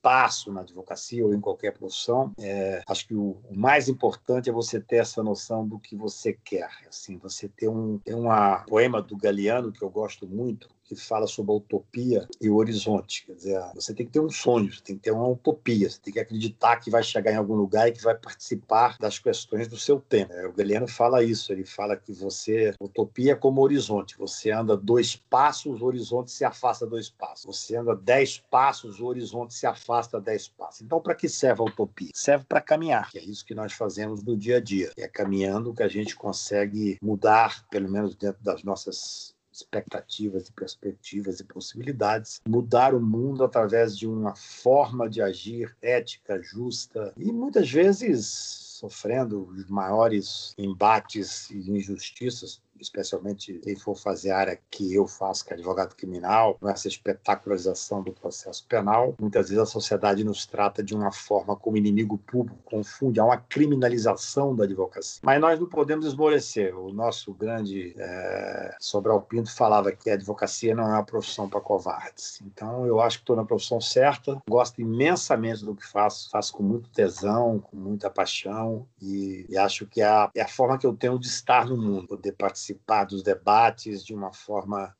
na 0.51 0.62
advocacia 0.62 1.25
ou 1.25 1.34
em 1.34 1.42
qualquer 1.42 1.74
profissão, 1.74 2.31
é, 2.40 2.81
acho 2.88 3.07
que 3.07 3.13
o, 3.13 3.38
o, 3.50 3.56
mais 3.56 3.90
importante 3.90 4.50
é 4.50 4.54
você 4.54 4.80
ter 4.80 4.98
essa 4.98 5.22
noção 5.22 5.68
do 5.68 5.80
que 5.80 5.96
você 5.96 6.34
quer. 6.34 6.69
Assim, 6.88 7.18
você 7.18 7.48
ter 7.50 7.68
um, 7.68 8.00
tem 8.00 8.16
uma 8.16 8.60
poema 8.68 9.01
do 9.01 9.18
Galeano 9.18 9.72
que 9.72 9.81
eu 9.81 9.90
gosto 9.90 10.28
muito, 10.28 10.69
que 10.84 10.96
fala 10.96 11.28
sobre 11.28 11.51
a 11.51 11.56
utopia 11.56 12.28
e 12.42 12.50
o 12.50 12.56
horizonte. 12.56 13.25
Quer 13.25 13.36
dizer, 13.36 13.62
você 13.75 13.94
tem 13.94 14.06
que 14.06 14.12
ter 14.12 14.19
um 14.19 14.30
sonho, 14.30 14.74
você 14.74 14.81
tem 14.81 14.96
que 14.96 15.04
ter 15.04 15.12
uma 15.12 15.28
utopia, 15.28 15.88
você 15.88 16.00
tem 16.02 16.13
que 16.13 16.19
acreditar 16.19 16.78
que 16.78 16.90
vai 16.90 17.04
chegar 17.04 17.31
em 17.31 17.36
algum 17.36 17.56
lugar 17.56 17.88
e 17.88 17.92
que 17.92 18.02
vai 18.02 18.16
participar 18.16 18.98
das 19.00 19.19
questões 19.19 19.68
do 19.68 19.78
seu 19.78 20.00
tempo. 20.00 20.34
É, 20.34 20.48
o 20.48 20.54
Galeano 20.54 20.88
fala 20.88 21.24
isso, 21.24 21.52
ele 21.52 21.63
fala 21.63 21.95
que 21.95 22.12
você, 22.12 22.74
utopia 22.80 23.34
é 23.34 23.36
como 23.36 23.62
horizonte, 23.62 24.18
você 24.18 24.50
anda 24.50 24.75
dois 24.75 25.16
passos, 25.16 25.81
o 25.81 25.86
horizonte 25.86 26.31
se 26.31 26.44
afasta 26.44 26.88
dois 26.88 27.10
passos. 27.10 27.57
Você 27.57 27.75
anda 27.75 27.95
dez 27.95 28.40
passos, 28.50 29.00
o 29.00 29.06
horizonte 29.06 29.54
se 29.54 29.68
afasta 29.68 29.89
dez 30.24 30.48
passos. 30.48 30.82
Então, 30.82 31.02
para 31.02 31.16
que 31.16 31.28
serve 31.28 31.62
a 31.62 31.66
utopia? 31.66 32.12
Serve 32.14 32.46
para 32.46 32.62
caminhar, 32.62 33.10
que 33.12 33.18
é 33.18 33.24
isso 33.24 33.46
que 33.46 33.56
nós 33.56 33.74
fazemos 33.74 34.24
no 34.24 34.38
dia 34.38 34.58
a 34.58 34.60
dia. 34.60 34.92
É 34.98 35.08
caminhando 35.08 35.74
que 35.74 35.84
a 35.84 35.88
gente 35.88 36.16
consegue 36.16 36.98
mudar, 37.02 37.66
pelo 37.70 37.90
menos 37.90 38.16
dentro 38.16 38.44
das 38.44 38.64
nossas 38.64 39.36
expectativas 39.52 40.48
e 40.48 40.54
perspectivas 40.54 41.40
e 41.40 41.44
possibilidades, 41.44 42.40
mudar 42.48 42.94
o 42.94 43.02
mundo 43.02 43.44
através 43.44 43.98
de 43.98 44.08
uma 44.08 44.36
forma 44.36 45.10
de 45.10 45.22
agir 45.22 45.76
ética, 45.82 46.42
justa 46.42 47.14
e 47.18 47.32
muitas 47.32 47.70
vezes 47.70 48.70
sofrendo 48.80 49.48
os 49.48 49.70
maiores 49.70 50.54
embates 50.58 51.50
e 51.50 51.70
injustiças 51.70 52.62
especialmente 52.80 53.60
quem 53.64 53.76
for 53.76 53.96
fazer 53.96 54.31
a 54.31 54.38
área 54.38 54.60
que 54.70 54.94
eu 54.94 55.08
faço, 55.08 55.46
que 55.46 55.54
é 55.54 55.56
advogado 55.56 55.96
criminal, 55.96 56.58
essa 56.64 56.88
espetacularização 56.88 58.02
do 58.02 58.12
processo 58.12 58.66
penal. 58.68 59.16
Muitas 59.20 59.50
vezes 59.50 59.64
a 59.64 59.66
sociedade 59.66 60.24
nos 60.24 60.46
trata 60.46 60.84
de 60.84 60.96
uma 60.96 61.12
forma 61.12 61.56
como 61.56 61.78
inimigo 61.78 62.18
público, 62.18 62.60
confunde, 62.66 63.20
há 63.20 63.26
uma 63.26 63.38
criminalização 63.38 64.56
da 64.56 64.64
advocacia. 64.64 65.22
Mas 65.24 65.42
nós 65.42 65.60
não 65.60 65.68
podemos 65.68 66.06
esmorecer. 66.06 66.78
O 66.78 66.92
nosso 66.92 67.34
grande 67.34 67.94
é, 67.98 68.76
Sobral 68.80 69.22
Pinto 69.22 69.54
falava 69.54 69.92
que 69.92 70.10
a 70.10 70.14
advocacia 70.14 70.76
não 70.76 70.84
é 70.86 70.94
uma 70.94 71.04
profissão 71.04 71.50
para 71.50 71.62
covardes. 71.62 72.42
Então 72.46 72.86
eu 72.86 73.00
acho 73.00 73.18
que 73.18 73.24
estou 73.24 73.36
na 73.36 73.46
profissão 73.46 73.81
certa, 73.81 74.42
gosto 74.50 74.81
imensamente 74.81 75.66
do 75.66 75.76
que 75.76 75.86
faço, 75.86 76.30
faço 76.30 76.54
com 76.54 76.64
muito 76.64 76.90
tesão, 76.90 77.59
com 77.59 77.76
muita 77.76 78.09
paixão 78.09 78.88
e, 79.02 79.45
e 79.50 79.57
acho 79.57 79.86
que 79.86 80.02
é 80.02 80.06
a, 80.06 80.30
é 80.36 80.42
a 80.42 80.48
forma 80.48 80.78
que 80.78 80.86
eu 80.86 80.94
tenho 80.94 81.19
de 81.19 81.28
estar 81.28 81.66
no 81.66 81.78
mundo, 81.78 82.07
poder 82.07 82.33
participar 82.33 82.69
participar 82.73 83.06
dos 83.06 83.23
debates 83.23 84.06
de 84.06 84.14
uma 84.14 84.31
forma 84.31 84.95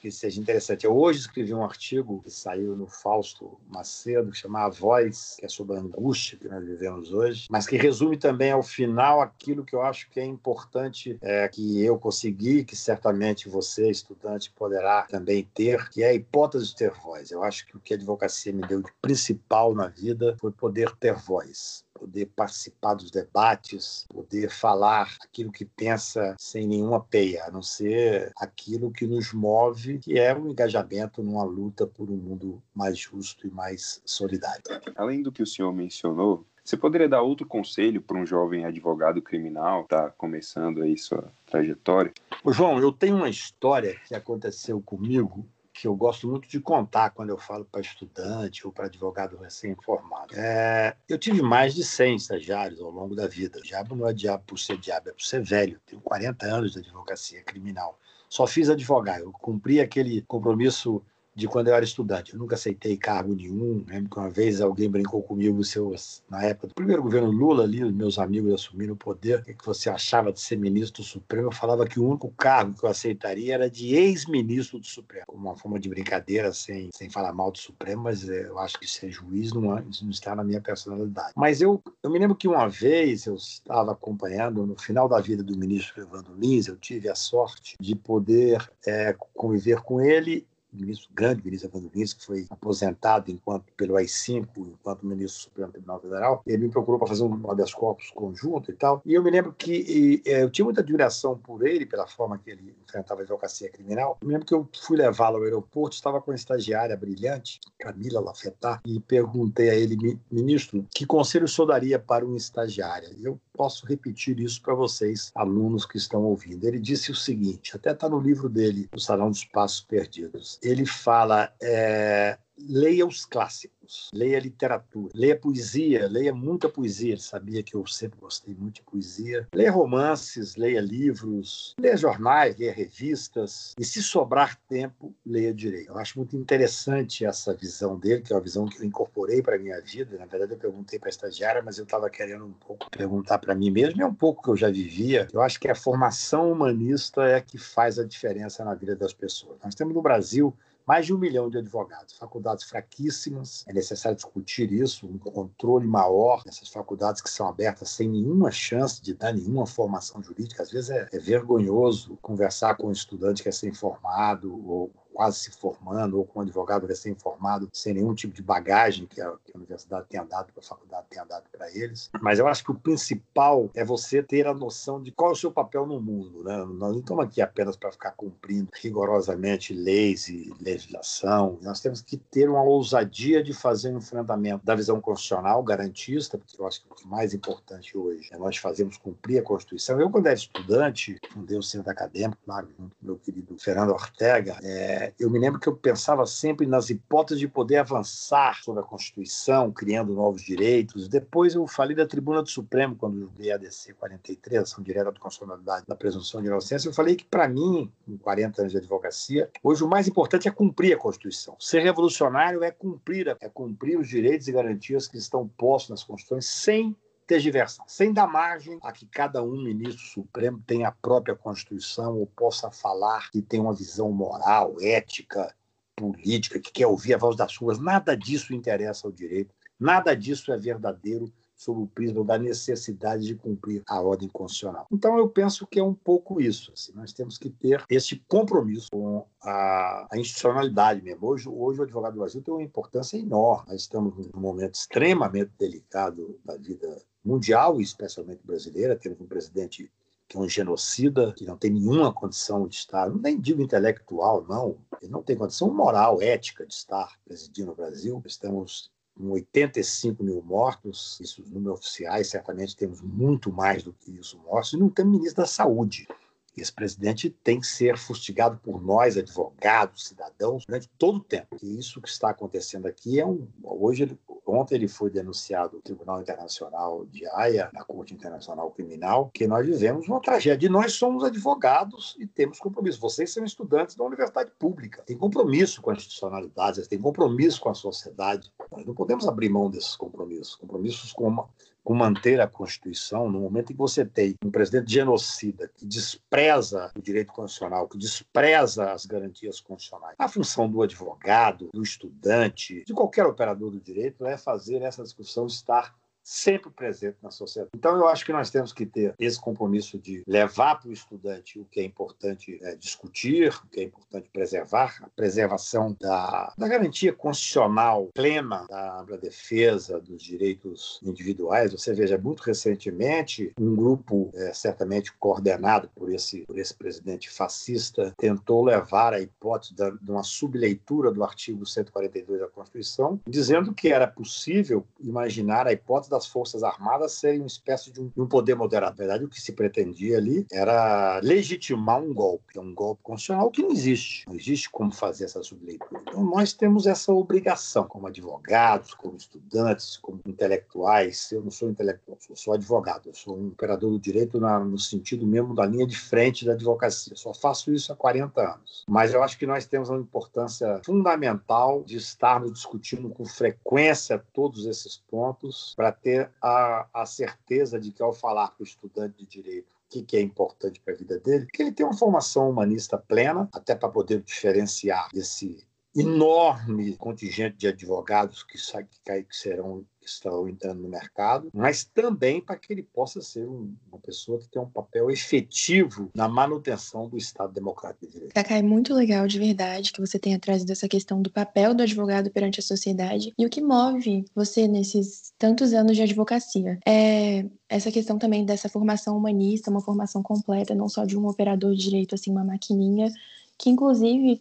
que 0.00 0.10
seja 0.10 0.40
interessante. 0.40 0.84
Eu 0.84 0.96
hoje 0.96 1.20
escrevi 1.20 1.54
um 1.54 1.64
artigo 1.64 2.20
que 2.22 2.30
saiu 2.30 2.76
no 2.76 2.86
Fausto 2.86 3.58
Macedo, 3.66 4.30
que 4.30 4.36
chama 4.36 4.64
A 4.64 4.68
Voz, 4.68 5.36
que 5.38 5.46
é 5.46 5.48
sobre 5.48 5.76
a 5.76 5.80
angústia 5.80 6.38
que 6.38 6.48
nós 6.48 6.64
vivemos 6.64 7.12
hoje, 7.12 7.46
mas 7.50 7.66
que 7.66 7.76
resume 7.76 8.16
também 8.16 8.52
ao 8.52 8.62
final 8.62 9.20
aquilo 9.20 9.64
que 9.64 9.74
eu 9.74 9.82
acho 9.82 10.08
que 10.10 10.20
é 10.20 10.24
importante 10.24 11.18
é, 11.22 11.48
que 11.48 11.82
eu 11.82 11.98
consegui, 11.98 12.64
que 12.64 12.76
certamente 12.76 13.48
você, 13.48 13.90
estudante, 13.90 14.52
poderá 14.52 15.02
também 15.02 15.48
ter, 15.54 15.88
que 15.88 16.02
é 16.02 16.10
a 16.10 16.14
hipótese 16.14 16.66
de 16.66 16.76
ter 16.76 16.90
voz. 16.92 17.30
Eu 17.30 17.42
acho 17.42 17.66
que 17.66 17.76
o 17.76 17.80
que 17.80 17.94
a 17.94 17.96
advocacia 17.96 18.52
me 18.52 18.66
deu 18.66 18.82
de 18.82 18.92
principal 19.00 19.74
na 19.74 19.88
vida 19.88 20.36
foi 20.38 20.52
poder 20.52 20.94
ter 20.96 21.14
voz 21.14 21.85
poder 21.98 22.26
participar 22.36 22.94
dos 22.94 23.10
debates, 23.10 24.06
poder 24.08 24.50
falar 24.50 25.16
aquilo 25.22 25.50
que 25.50 25.64
pensa 25.64 26.34
sem 26.38 26.66
nenhuma 26.66 27.00
peia, 27.00 27.44
a 27.44 27.50
não 27.50 27.62
ser 27.62 28.32
aquilo 28.36 28.90
que 28.90 29.06
nos 29.06 29.32
move, 29.32 29.98
que 29.98 30.18
é 30.18 30.36
o 30.36 30.48
engajamento 30.48 31.22
numa 31.22 31.44
luta 31.44 31.86
por 31.86 32.10
um 32.10 32.16
mundo 32.16 32.62
mais 32.74 32.98
justo 32.98 33.46
e 33.46 33.50
mais 33.50 34.00
solidário. 34.04 34.62
Além 34.94 35.22
do 35.22 35.32
que 35.32 35.42
o 35.42 35.46
senhor 35.46 35.72
mencionou, 35.72 36.46
você 36.66 36.76
poderia 36.76 37.08
dar 37.08 37.22
outro 37.22 37.46
conselho 37.46 38.02
para 38.02 38.18
um 38.18 38.26
jovem 38.26 38.64
advogado 38.64 39.22
criminal 39.22 39.84
que 39.84 39.94
está 39.94 40.10
começando 40.10 40.82
aí 40.82 40.98
sua 40.98 41.32
trajetória? 41.46 42.12
Ô 42.42 42.52
João, 42.52 42.80
eu 42.80 42.90
tenho 42.90 43.14
uma 43.14 43.28
história 43.28 43.96
que 44.08 44.16
aconteceu 44.16 44.82
comigo 44.82 45.46
que 45.80 45.86
eu 45.86 45.94
gosto 45.94 46.26
muito 46.26 46.48
de 46.48 46.58
contar 46.58 47.10
quando 47.10 47.28
eu 47.28 47.36
falo 47.36 47.64
para 47.66 47.82
estudante 47.82 48.66
ou 48.66 48.72
para 48.72 48.86
advogado 48.86 49.36
recém-formado. 49.36 50.34
É, 50.34 50.96
eu 51.06 51.18
tive 51.18 51.42
mais 51.42 51.74
de 51.74 51.84
100 51.84 52.16
estagiários 52.16 52.80
ao 52.80 52.90
longo 52.90 53.14
da 53.14 53.26
vida. 53.26 53.60
Diabo 53.60 53.94
não 53.94 54.08
é 54.08 54.12
diabo 54.12 54.42
por 54.46 54.58
ser 54.58 54.78
diabo, 54.78 55.10
é 55.10 55.12
por 55.12 55.22
ser 55.22 55.42
velho. 55.42 55.78
Tenho 55.84 56.00
40 56.00 56.46
anos 56.46 56.72
de 56.72 56.78
advocacia 56.78 57.42
criminal. 57.42 57.98
Só 58.28 58.46
fiz 58.46 58.70
advogar, 58.70 59.20
eu 59.20 59.30
cumpri 59.30 59.80
aquele 59.80 60.22
compromisso 60.22 61.02
de 61.36 61.46
quando 61.46 61.68
eu 61.68 61.74
era 61.74 61.84
estudante. 61.84 62.32
Eu 62.32 62.38
nunca 62.38 62.54
aceitei 62.54 62.96
cargo 62.96 63.34
nenhum. 63.34 63.84
Lembro 63.86 64.10
que 64.10 64.18
uma 64.18 64.30
vez 64.30 64.62
alguém 64.62 64.88
brincou 64.88 65.22
comigo, 65.22 65.62
seus, 65.62 66.22
na 66.30 66.42
época 66.42 66.68
do 66.68 66.74
primeiro 66.74 67.02
governo 67.02 67.30
Lula, 67.30 67.64
ali, 67.64 67.84
meus 67.92 68.18
amigos 68.18 68.54
assumiram 68.54 68.94
o 68.94 68.96
poder, 68.96 69.40
o 69.40 69.44
que 69.44 69.66
você 69.66 69.90
achava 69.90 70.32
de 70.32 70.40
ser 70.40 70.56
ministro 70.56 71.02
do 71.02 71.06
Supremo? 71.06 71.48
Eu 71.48 71.52
falava 71.52 71.86
que 71.86 72.00
o 72.00 72.08
único 72.08 72.32
cargo 72.38 72.72
que 72.72 72.84
eu 72.84 72.88
aceitaria 72.88 73.52
era 73.52 73.68
de 73.68 73.94
ex-ministro 73.94 74.78
do 74.78 74.86
Supremo, 74.86 75.26
uma 75.30 75.54
forma 75.56 75.78
de 75.78 75.90
brincadeira, 75.90 76.52
sem, 76.54 76.88
sem 76.94 77.10
falar 77.10 77.34
mal 77.34 77.52
do 77.52 77.58
Supremo, 77.58 78.04
mas 78.04 78.26
é, 78.26 78.46
eu 78.46 78.58
acho 78.58 78.80
que 78.80 78.88
ser 78.88 79.10
juiz 79.10 79.52
não, 79.52 79.62
não 79.62 80.10
está 80.10 80.34
na 80.34 80.42
minha 80.42 80.60
personalidade. 80.60 81.32
Mas 81.36 81.60
eu, 81.60 81.82
eu 82.02 82.08
me 82.08 82.18
lembro 82.18 82.34
que 82.34 82.48
uma 82.48 82.66
vez 82.66 83.26
eu 83.26 83.34
estava 83.34 83.92
acompanhando, 83.92 84.66
no 84.66 84.80
final 84.80 85.06
da 85.06 85.20
vida 85.20 85.42
do 85.42 85.56
ministro 85.56 86.00
Evandro 86.00 86.34
Lins, 86.34 86.66
eu 86.66 86.76
tive 86.76 87.10
a 87.10 87.14
sorte 87.14 87.76
de 87.78 87.94
poder 87.94 88.66
é, 88.86 89.14
conviver 89.34 89.82
com 89.82 90.00
ele 90.00 90.46
ministro, 90.76 91.08
grande 91.14 91.44
ministro 91.44 91.68
Evandro 91.70 91.90
Lins, 91.94 92.12
que 92.12 92.24
foi 92.24 92.46
aposentado 92.50 93.30
enquanto 93.30 93.72
pelo 93.76 93.96
AI-5, 93.96 94.46
enquanto 94.56 95.06
ministro 95.06 95.40
do 95.40 95.44
Supremo 95.44 95.72
Tribunal 95.72 96.00
Federal, 96.00 96.42
ele 96.46 96.64
me 96.64 96.70
procurou 96.70 96.98
para 96.98 97.08
fazer 97.08 97.24
um 97.24 97.50
habeas 97.50 97.72
corpus 97.72 98.10
conjunto 98.10 98.70
e 98.70 98.74
tal. 98.74 99.02
E 99.04 99.14
eu 99.14 99.22
me 99.22 99.30
lembro 99.30 99.52
que 99.52 99.72
e, 99.72 100.22
é, 100.26 100.42
eu 100.42 100.50
tinha 100.50 100.64
muita 100.64 100.80
admiração 100.80 101.36
por 101.38 101.66
ele, 101.66 101.86
pela 101.86 102.06
forma 102.06 102.38
que 102.38 102.50
ele 102.50 102.74
enfrentava 102.82 103.20
a 103.20 103.24
advocacia 103.24 103.70
criminal. 103.70 104.18
Eu 104.20 104.26
me 104.26 104.32
lembro 104.34 104.46
que 104.46 104.54
eu 104.54 104.68
fui 104.74 104.96
levá-lo 104.96 105.38
ao 105.38 105.44
aeroporto, 105.44 105.96
estava 105.96 106.20
com 106.20 106.30
uma 106.30 106.36
estagiária 106.36 106.96
brilhante, 106.96 107.60
Camila 107.78 108.20
Lafetá, 108.20 108.80
e 108.86 109.00
perguntei 109.00 109.70
a 109.70 109.74
ele, 109.74 110.18
ministro, 110.30 110.86
que 110.94 111.06
conselho 111.06 111.44
o 111.44 111.48
senhor 111.48 111.66
daria 111.66 111.98
para 111.98 112.26
um 112.26 112.36
estagiário? 112.36 113.10
E 113.18 113.24
eu 113.24 113.38
posso 113.52 113.86
repetir 113.86 114.38
isso 114.38 114.60
para 114.60 114.74
vocês, 114.74 115.32
alunos 115.34 115.86
que 115.86 115.96
estão 115.96 116.22
ouvindo. 116.22 116.66
Ele 116.66 116.78
disse 116.78 117.10
o 117.10 117.14
seguinte, 117.14 117.74
até 117.74 117.92
está 117.92 118.08
no 118.08 118.20
livro 118.20 118.48
dele, 118.48 118.88
O 118.94 119.00
Salão 119.00 119.30
dos 119.30 119.44
Passos 119.44 119.80
Perdidos. 119.80 120.58
Ele 120.66 120.84
fala, 120.84 121.52
é, 121.62 122.38
leia 122.58 123.06
os 123.06 123.24
clássicos, 123.24 124.10
leia 124.12 124.38
literatura, 124.38 125.12
leia 125.14 125.38
poesia, 125.38 126.08
leia 126.08 126.34
muita 126.34 126.68
poesia. 126.68 127.12
Ele 127.12 127.20
sabia 127.20 127.62
que 127.62 127.74
eu 127.74 127.86
sempre 127.86 128.18
gostei 128.18 128.54
muito 128.54 128.76
de 128.76 128.82
poesia. 128.82 129.46
Leia 129.54 129.70
romances, 129.70 130.56
leia 130.56 130.80
livros, 130.80 131.74
leia 131.78 131.96
jornais, 131.96 132.56
leia 132.56 132.72
revistas 132.72 133.74
e, 133.78 133.84
se 133.84 134.02
sobrar 134.02 134.58
tempo, 134.68 135.14
leia 135.24 135.52
direito. 135.52 135.90
Eu 135.90 135.98
acho 135.98 136.18
muito 136.18 136.36
interessante 136.36 137.24
essa 137.24 137.54
visão 137.54 137.98
dele, 137.98 138.22
que 138.22 138.32
é 138.32 138.36
uma 138.36 138.42
visão 138.42 138.66
que 138.66 138.78
eu 138.78 138.84
incorporei 138.84 139.42
para 139.42 139.56
a 139.56 139.58
minha 139.58 139.80
vida. 139.80 140.18
Na 140.18 140.26
verdade, 140.26 140.52
eu 140.52 140.58
perguntei 140.58 140.98
para 140.98 141.08
a 141.08 141.10
estagiária, 141.10 141.62
mas 141.62 141.78
eu 141.78 141.84
estava 141.84 142.08
querendo 142.10 142.44
um 142.44 142.52
pouco 142.52 142.90
perguntar 142.90 143.38
para 143.38 143.54
mim 143.54 143.70
mesmo, 143.70 144.02
é 144.02 144.06
um 144.06 144.14
pouco 144.14 144.42
que 144.42 144.50
eu 144.50 144.56
já 144.56 144.70
vivia. 144.70 145.28
Eu 145.32 145.42
acho 145.42 145.60
que 145.60 145.68
a 145.68 145.74
formação 145.74 146.50
humanista 146.50 147.22
é 147.24 147.36
a 147.36 147.40
que 147.40 147.58
faz 147.58 147.98
a 147.98 148.04
diferença 148.04 148.64
na 148.64 148.74
vida 148.74 148.96
das 148.96 149.12
pessoas. 149.12 149.58
Nós 149.62 149.74
temos 149.74 149.94
no 149.94 150.02
Brasil 150.02 150.54
mais 150.86 151.04
de 151.04 151.12
um 151.12 151.18
milhão 151.18 151.50
de 151.50 151.58
advogados, 151.58 152.16
faculdades 152.16 152.64
fraquíssimas, 152.64 153.64
é 153.66 153.72
necessário 153.72 154.14
discutir 154.14 154.70
isso, 154.72 155.06
um 155.06 155.18
controle 155.18 155.86
maior 155.86 156.44
dessas 156.44 156.68
faculdades 156.68 157.20
que 157.20 157.28
são 157.28 157.48
abertas 157.48 157.90
sem 157.90 158.08
nenhuma 158.08 158.50
chance 158.50 159.02
de 159.02 159.12
dar 159.12 159.32
nenhuma 159.32 159.66
formação 159.66 160.22
jurídica. 160.22 160.62
Às 160.62 160.70
vezes 160.70 160.90
é, 160.90 161.08
é 161.12 161.18
vergonhoso 161.18 162.16
conversar 162.22 162.76
com 162.76 162.86
um 162.88 162.92
estudante 162.92 163.42
que 163.42 163.48
é 163.48 163.52
ser 163.52 163.68
informado 163.68 164.52
ou 164.68 164.92
quase 165.16 165.38
se 165.38 165.50
formando, 165.50 166.18
ou 166.18 166.26
com 166.26 166.40
um 166.40 166.42
advogado 166.42 166.86
recém-formado, 166.86 167.70
sem 167.72 167.94
nenhum 167.94 168.14
tipo 168.14 168.34
de 168.34 168.42
bagagem 168.42 169.06
que 169.06 169.18
a, 169.18 169.32
que 169.42 169.50
a 169.54 169.56
universidade 169.56 170.06
tenha 170.10 170.22
dado, 170.22 170.52
que 170.52 170.58
a 170.58 170.62
faculdade 170.62 171.06
tenha 171.08 171.24
dado 171.24 171.44
para 171.50 171.70
eles. 171.70 172.10
Mas 172.20 172.38
eu 172.38 172.46
acho 172.46 172.62
que 172.62 172.70
o 172.70 172.74
principal 172.74 173.70
é 173.74 173.82
você 173.82 174.22
ter 174.22 174.46
a 174.46 174.52
noção 174.52 175.02
de 175.02 175.10
qual 175.10 175.30
é 175.30 175.32
o 175.32 175.36
seu 175.36 175.50
papel 175.50 175.86
no 175.86 175.98
mundo. 175.98 176.44
Né? 176.44 176.54
Nós 176.58 176.92
não 176.92 176.98
estamos 176.98 177.24
aqui 177.24 177.40
apenas 177.40 177.76
para 177.76 177.90
ficar 177.90 178.10
cumprindo 178.10 178.68
rigorosamente 178.74 179.72
leis 179.72 180.28
e 180.28 180.52
legislação. 180.60 181.58
Nós 181.62 181.80
temos 181.80 182.02
que 182.02 182.18
ter 182.18 182.50
uma 182.50 182.62
ousadia 182.62 183.42
de 183.42 183.54
fazer 183.54 183.94
um 183.94 183.98
enfrentamento 183.98 184.66
da 184.66 184.74
visão 184.74 185.00
constitucional, 185.00 185.62
garantista, 185.62 186.36
porque 186.36 186.60
eu 186.60 186.66
acho 186.66 186.82
que 186.82 186.88
o 187.06 187.08
mais 187.08 187.32
importante 187.32 187.96
hoje 187.96 188.28
é 188.30 188.36
nós 188.36 188.58
fazermos 188.58 188.98
cumprir 188.98 189.38
a 189.38 189.42
Constituição. 189.42 189.98
Eu, 189.98 190.10
quando 190.10 190.26
era 190.26 190.34
estudante, 190.34 191.18
fundei 191.32 191.56
o 191.56 191.62
Centro 191.62 191.90
Acadêmico, 191.90 192.38
lá, 192.46 192.62
meu 193.00 193.16
querido 193.16 193.56
Fernando 193.58 193.90
Ortega, 193.90 194.58
é, 194.62 195.05
eu 195.18 195.30
me 195.30 195.38
lembro 195.38 195.60
que 195.60 195.68
eu 195.68 195.76
pensava 195.76 196.26
sempre 196.26 196.66
nas 196.66 196.90
hipóteses 196.90 197.40
de 197.40 197.48
poder 197.48 197.76
avançar 197.76 198.62
sobre 198.62 198.80
a 198.80 198.84
Constituição, 198.84 199.70
criando 199.72 200.12
novos 200.12 200.42
direitos. 200.42 201.08
Depois 201.08 201.54
eu 201.54 201.66
falei 201.66 201.96
da 201.96 202.06
Tribuna 202.06 202.42
do 202.42 202.48
Supremo, 202.48 202.96
quando 202.96 203.30
li 203.38 203.50
a 203.50 203.56
DC 203.56 203.94
43, 203.94 204.62
ação 204.62 204.82
direta 204.82 205.12
de 205.12 205.20
constitucionalidade 205.20 205.86
da 205.86 205.94
presunção 205.94 206.40
de 206.40 206.48
inocência. 206.48 206.88
Eu 206.88 206.94
falei 206.94 207.16
que, 207.16 207.24
para 207.24 207.48
mim, 207.48 207.90
com 208.04 208.18
40 208.18 208.62
anos 208.62 208.72
de 208.72 208.78
advocacia, 208.78 209.50
hoje 209.62 209.84
o 209.84 209.88
mais 209.88 210.08
importante 210.08 210.48
é 210.48 210.50
cumprir 210.50 210.94
a 210.94 210.98
Constituição. 210.98 211.56
Ser 211.58 211.80
revolucionário 211.80 212.62
é 212.62 212.70
cumprir, 212.70 213.36
é 213.40 213.48
cumprir 213.48 213.98
os 213.98 214.08
direitos 214.08 214.48
e 214.48 214.52
garantias 214.52 215.06
que 215.06 215.16
estão 215.16 215.48
postos 215.48 215.90
nas 215.90 216.04
Constituições 216.04 216.46
sem 216.46 216.96
tergiversão, 217.26 217.84
sem 217.88 218.12
dar 218.12 218.26
margem 218.26 218.78
a 218.82 218.92
que 218.92 219.06
cada 219.06 219.42
um 219.42 219.62
ministro 219.62 220.04
supremo 220.04 220.62
tenha 220.66 220.88
a 220.88 220.92
própria 220.92 221.34
Constituição 221.34 222.18
ou 222.18 222.26
possa 222.26 222.70
falar 222.70 223.30
que 223.30 223.42
tem 223.42 223.60
uma 223.60 223.74
visão 223.74 224.12
moral, 224.12 224.76
ética, 224.80 225.54
política, 225.96 226.60
que 226.60 226.70
quer 226.70 226.86
ouvir 226.86 227.14
a 227.14 227.18
voz 227.18 227.36
das 227.36 227.56
ruas. 227.56 227.78
Nada 227.78 228.16
disso 228.16 228.54
interessa 228.54 229.06
ao 229.06 229.12
direito, 229.12 229.54
nada 229.78 230.14
disso 230.14 230.52
é 230.52 230.56
verdadeiro 230.56 231.32
sob 231.56 231.80
o 231.80 231.86
prisma 231.86 232.22
da 232.22 232.38
necessidade 232.38 233.24
de 233.24 233.34
cumprir 233.34 233.82
a 233.88 234.00
ordem 234.00 234.28
constitucional. 234.28 234.86
Então, 234.92 235.16
eu 235.16 235.28
penso 235.28 235.66
que 235.66 235.80
é 235.80 235.82
um 235.82 235.94
pouco 235.94 236.40
isso. 236.40 236.70
Assim, 236.72 236.92
nós 236.94 237.12
temos 237.12 237.38
que 237.38 237.48
ter 237.48 237.82
esse 237.88 238.22
compromisso 238.28 238.88
com 238.92 239.26
a, 239.42 240.06
a, 240.12 240.18
institucionalidade 240.18 241.00
mesmo. 241.02 241.26
Hoje, 241.26 241.48
hoje, 241.48 241.80
o 241.80 241.84
advogado 241.84 242.12
do 242.12 242.20
Brasil 242.20 242.42
tem 242.42 242.52
uma 242.52 242.62
importância 242.62 243.16
enorme. 243.16 243.70
Nós 243.70 243.80
estamos 243.80 244.14
num 244.14 244.40
momento 244.40 244.74
extremamente 244.74 245.50
delicado 245.58 246.38
da 246.44 246.56
vida 246.58 247.02
mundial 247.26 247.80
e 247.80 247.84
especialmente 247.84 248.40
brasileira. 248.44 248.96
Temos 248.96 249.20
um 249.20 249.26
presidente 249.26 249.90
que 250.28 250.36
é 250.36 250.40
um 250.40 250.48
genocida, 250.48 251.32
que 251.32 251.44
não 251.44 251.56
tem 251.56 251.70
nenhuma 251.70 252.12
condição 252.12 252.66
de 252.66 252.74
estar, 252.74 253.08
nem 253.14 253.38
digo 253.38 253.62
intelectual, 253.62 254.44
não, 254.48 254.76
ele 255.00 255.10
não 255.10 255.22
tem 255.22 255.36
condição 255.36 255.72
moral, 255.72 256.20
ética 256.20 256.66
de 256.66 256.74
estar 256.74 257.16
presidindo 257.24 257.70
o 257.70 257.74
Brasil. 257.74 258.20
Estamos 258.26 258.90
com 259.16 259.30
85 259.30 260.22
mil 260.24 260.42
mortos, 260.42 261.18
isso 261.20 261.44
números 261.46 261.80
oficiais, 261.80 262.28
certamente 262.28 262.76
temos 262.76 263.00
muito 263.00 263.52
mais 263.52 263.82
do 263.82 263.92
que 263.92 264.10
isso 264.10 264.38
mortos, 264.38 264.72
e 264.72 264.76
não 264.76 264.90
temos 264.90 265.12
ministro 265.12 265.42
da 265.42 265.48
Saúde. 265.48 266.08
Esse 266.56 266.72
presidente 266.72 267.28
tem 267.28 267.60
que 267.60 267.66
ser 267.66 267.98
fustigado 267.98 268.58
por 268.58 268.82
nós, 268.82 269.16
advogados, 269.16 270.08
cidadãos, 270.08 270.64
durante 270.64 270.88
todo 270.98 271.18
o 271.18 271.24
tempo. 271.24 271.56
E 271.62 271.78
isso 271.78 272.00
que 272.00 272.08
está 272.08 272.30
acontecendo 272.30 272.86
aqui 272.86 273.20
é 273.20 273.26
um. 273.26 273.46
Hoje, 273.62 274.04
ele, 274.04 274.18
ontem, 274.46 274.74
ele 274.74 274.88
foi 274.88 275.10
denunciado 275.10 275.76
no 275.76 275.82
Tribunal 275.82 276.20
Internacional 276.20 277.04
de 277.06 277.26
Haia, 277.28 277.70
na 277.72 277.84
Corte 277.84 278.14
Internacional 278.14 278.70
Criminal, 278.70 279.30
que 279.32 279.46
nós 279.46 279.66
vivemos 279.66 280.08
uma 280.08 280.20
tragédia. 280.20 280.66
E 280.66 280.70
nós 280.70 280.92
somos 280.92 281.24
advogados 281.24 282.16
e 282.18 282.26
temos 282.26 282.58
compromisso. 282.58 283.00
Vocês 283.00 283.32
são 283.32 283.44
estudantes 283.44 283.96
da 283.96 284.04
universidade 284.04 284.50
pública, 284.58 285.02
têm 285.02 285.16
compromisso 285.16 285.80
com 285.82 285.90
a 285.90 285.94
institucionalidade, 285.94 286.88
têm 286.88 287.00
compromisso 287.00 287.60
com 287.60 287.68
a 287.68 287.74
sociedade. 287.74 288.52
Nós 288.70 288.84
não 288.84 288.94
podemos 288.94 289.26
abrir 289.26 289.48
mão 289.48 289.70
desses 289.70 289.96
compromissos 289.96 290.54
compromissos 290.54 291.12
com 291.12 291.28
uma 291.28 291.48
com 291.86 291.94
manter 291.94 292.40
a 292.40 292.48
Constituição, 292.48 293.30
no 293.30 293.38
momento 293.38 293.70
em 293.70 293.74
que 293.76 293.78
você 293.78 294.04
tem 294.04 294.34
um 294.44 294.50
presidente 294.50 294.92
genocida 294.92 295.70
que 295.72 295.86
despreza 295.86 296.90
o 296.96 297.00
direito 297.00 297.32
constitucional, 297.32 297.86
que 297.86 297.96
despreza 297.96 298.90
as 298.90 299.06
garantias 299.06 299.60
constitucionais, 299.60 300.16
a 300.18 300.26
função 300.26 300.68
do 300.68 300.82
advogado, 300.82 301.70
do 301.72 301.84
estudante, 301.84 302.82
de 302.84 302.92
qualquer 302.92 303.24
operador 303.24 303.70
do 303.70 303.80
direito 303.80 304.26
é 304.26 304.36
fazer 304.36 304.82
essa 304.82 305.04
discussão 305.04 305.46
estar 305.46 305.94
sempre 306.26 306.70
presente 306.70 307.18
na 307.22 307.30
sociedade. 307.30 307.70
Então, 307.76 307.96
eu 307.96 308.08
acho 308.08 308.24
que 308.24 308.32
nós 308.32 308.50
temos 308.50 308.72
que 308.72 308.84
ter 308.84 309.14
esse 309.16 309.40
compromisso 309.40 309.96
de 309.96 310.24
levar 310.26 310.74
para 310.74 310.88
o 310.88 310.92
estudante 310.92 311.60
o 311.60 311.64
que 311.64 311.78
é 311.78 311.84
importante 311.84 312.58
é, 312.62 312.74
discutir, 312.74 313.54
o 313.64 313.68
que 313.68 313.80
é 313.80 313.84
importante 313.84 314.28
preservar, 314.32 314.98
a 315.02 315.08
preservação 315.08 315.96
da, 316.00 316.52
da 316.58 316.66
garantia 316.66 317.12
constitucional 317.12 318.10
plena 318.12 318.66
da 318.68 319.00
ampla 319.00 319.16
defesa 319.16 320.00
dos 320.00 320.20
direitos 320.20 320.98
individuais. 321.00 321.70
Você 321.70 321.94
veja, 321.94 322.18
muito 322.18 322.40
recentemente, 322.40 323.52
um 323.60 323.76
grupo, 323.76 324.32
é, 324.34 324.52
certamente 324.52 325.12
coordenado 325.12 325.88
por 325.94 326.12
esse, 326.12 326.40
por 326.40 326.58
esse 326.58 326.74
presidente 326.74 327.30
fascista, 327.30 328.12
tentou 328.16 328.64
levar 328.64 329.14
a 329.14 329.20
hipótese 329.20 329.76
da, 329.76 329.90
de 329.90 330.10
uma 330.10 330.24
subleitura 330.24 331.12
do 331.12 331.22
artigo 331.22 331.64
142 331.64 332.40
da 332.40 332.48
Constituição, 332.48 333.20
dizendo 333.28 333.72
que 333.72 333.92
era 333.92 334.08
possível 334.08 334.84
imaginar 334.98 335.68
a 335.68 335.72
hipótese 335.72 336.10
da 336.10 336.15
das 336.16 336.26
Forças 336.26 336.62
Armadas 336.62 337.12
serem 337.12 337.40
uma 337.40 337.46
espécie 337.46 337.90
de 337.90 338.00
um, 338.00 338.10
um 338.16 338.26
poder 338.26 338.54
moderado. 338.54 338.96
Na 338.96 339.04
verdade, 339.04 339.24
o 339.24 339.28
que 339.28 339.40
se 339.40 339.52
pretendia 339.52 340.16
ali 340.16 340.46
era 340.50 341.20
legitimar 341.22 342.00
um 342.00 342.12
golpe, 342.12 342.58
é 342.58 342.60
um 342.60 342.74
golpe 342.74 343.02
constitucional 343.02 343.50
que 343.50 343.62
não 343.62 343.70
existe. 343.70 344.24
Não 344.26 344.34
existe 344.34 344.70
como 344.70 344.92
fazer 344.92 345.24
essa 345.24 345.42
subleitura. 345.42 346.02
Então, 346.08 346.24
nós 346.24 346.52
temos 346.52 346.86
essa 346.86 347.12
obrigação, 347.12 347.84
como 347.84 348.06
advogados, 348.06 348.94
como 348.94 349.16
estudantes, 349.16 349.96
como 349.96 350.20
intelectuais. 350.26 351.30
Eu 351.30 351.42
não 351.42 351.50
sou 351.50 351.70
intelectual, 351.70 352.18
eu 352.28 352.36
sou 352.36 352.54
advogado, 352.54 353.08
eu 353.08 353.14
sou 353.14 353.36
um 353.36 353.48
operador 353.48 353.90
do 353.90 353.98
direito 353.98 354.40
na, 354.40 354.58
no 354.58 354.78
sentido 354.78 355.26
mesmo 355.26 355.54
da 355.54 355.66
linha 355.66 355.86
de 355.86 355.98
frente 355.98 356.44
da 356.44 356.52
advocacia. 356.52 357.14
Só 357.16 357.34
faço 357.34 357.72
isso 357.72 357.92
há 357.92 357.96
40 357.96 358.40
anos. 358.40 358.84
Mas 358.88 359.12
eu 359.12 359.22
acho 359.22 359.38
que 359.38 359.46
nós 359.46 359.66
temos 359.66 359.88
uma 359.88 360.00
importância 360.00 360.80
fundamental 360.84 361.82
de 361.82 361.96
estarmos 361.96 362.52
discutindo 362.52 363.10
com 363.10 363.24
frequência 363.24 364.22
todos 364.32 364.66
esses 364.66 364.96
pontos 364.96 365.74
para 365.76 365.92
ter 366.06 366.30
a, 366.40 366.86
a 366.94 367.04
certeza 367.04 367.80
de 367.80 367.90
que, 367.90 368.00
ao 368.00 368.12
falar 368.12 368.52
para 368.52 368.62
o 368.62 368.64
estudante 368.64 369.18
de 369.18 369.26
direito 369.26 369.74
o 369.92 370.04
que, 370.04 370.16
é 370.16 370.20
importante 370.20 370.80
para 370.80 370.94
a 370.94 370.96
vida 370.96 371.18
dele, 371.18 371.48
que 371.52 371.60
ele 371.60 371.72
tem 371.72 371.84
uma 371.84 371.98
formação 371.98 372.48
humanista 372.48 372.96
plena, 372.96 373.48
até 373.52 373.74
para 373.74 373.88
poder 373.88 374.22
diferenciar 374.22 375.08
desse 375.12 375.66
enorme 375.96 376.94
contingente 376.96 377.56
de 377.56 377.68
advogados 377.68 378.42
que, 378.42 378.58
que, 378.58 379.22
que 379.22 379.36
serão 379.36 379.84
que 380.06 380.10
estão 380.10 380.48
entrando 380.48 380.80
no 380.80 380.88
mercado, 380.88 381.50
mas 381.52 381.84
também 381.84 382.40
para 382.40 382.56
que 382.56 382.72
ele 382.72 382.84
possa 382.84 383.20
ser 383.20 383.46
um, 383.48 383.74
uma 383.88 383.98
pessoa 383.98 384.38
que 384.38 384.48
tem 384.48 384.62
um 384.62 384.70
papel 384.70 385.10
efetivo 385.10 386.10
na 386.14 386.28
manutenção 386.28 387.08
do 387.08 387.18
Estado 387.18 387.52
Democrático 387.52 388.06
de 388.06 388.12
Direito. 388.12 388.32
Cacá, 388.32 388.56
é 388.56 388.62
muito 388.62 388.94
legal 388.94 389.26
de 389.26 389.38
verdade 389.38 389.92
que 389.92 390.00
você 390.00 390.16
tenha 390.16 390.38
trazido 390.38 390.70
essa 390.70 390.86
questão 390.86 391.20
do 391.20 391.30
papel 391.30 391.74
do 391.74 391.82
advogado 391.82 392.30
perante 392.30 392.60
a 392.60 392.62
sociedade 392.62 393.34
e 393.36 393.44
o 393.44 393.50
que 393.50 393.60
move 393.60 394.24
você 394.34 394.68
nesses 394.68 395.32
tantos 395.36 395.72
anos 395.72 395.96
de 395.96 396.02
advocacia. 396.02 396.78
É 396.86 397.44
essa 397.68 397.90
questão 397.90 398.16
também 398.16 398.44
dessa 398.44 398.68
formação 398.68 399.16
humanista, 399.16 399.72
uma 399.72 399.80
formação 399.80 400.22
completa, 400.22 400.72
não 400.72 400.88
só 400.88 401.04
de 401.04 401.18
um 401.18 401.26
operador 401.26 401.74
de 401.74 401.82
direito, 401.82 402.14
assim, 402.14 402.30
uma 402.30 402.44
maquininha, 402.44 403.10
que 403.58 403.70
inclusive 403.70 404.40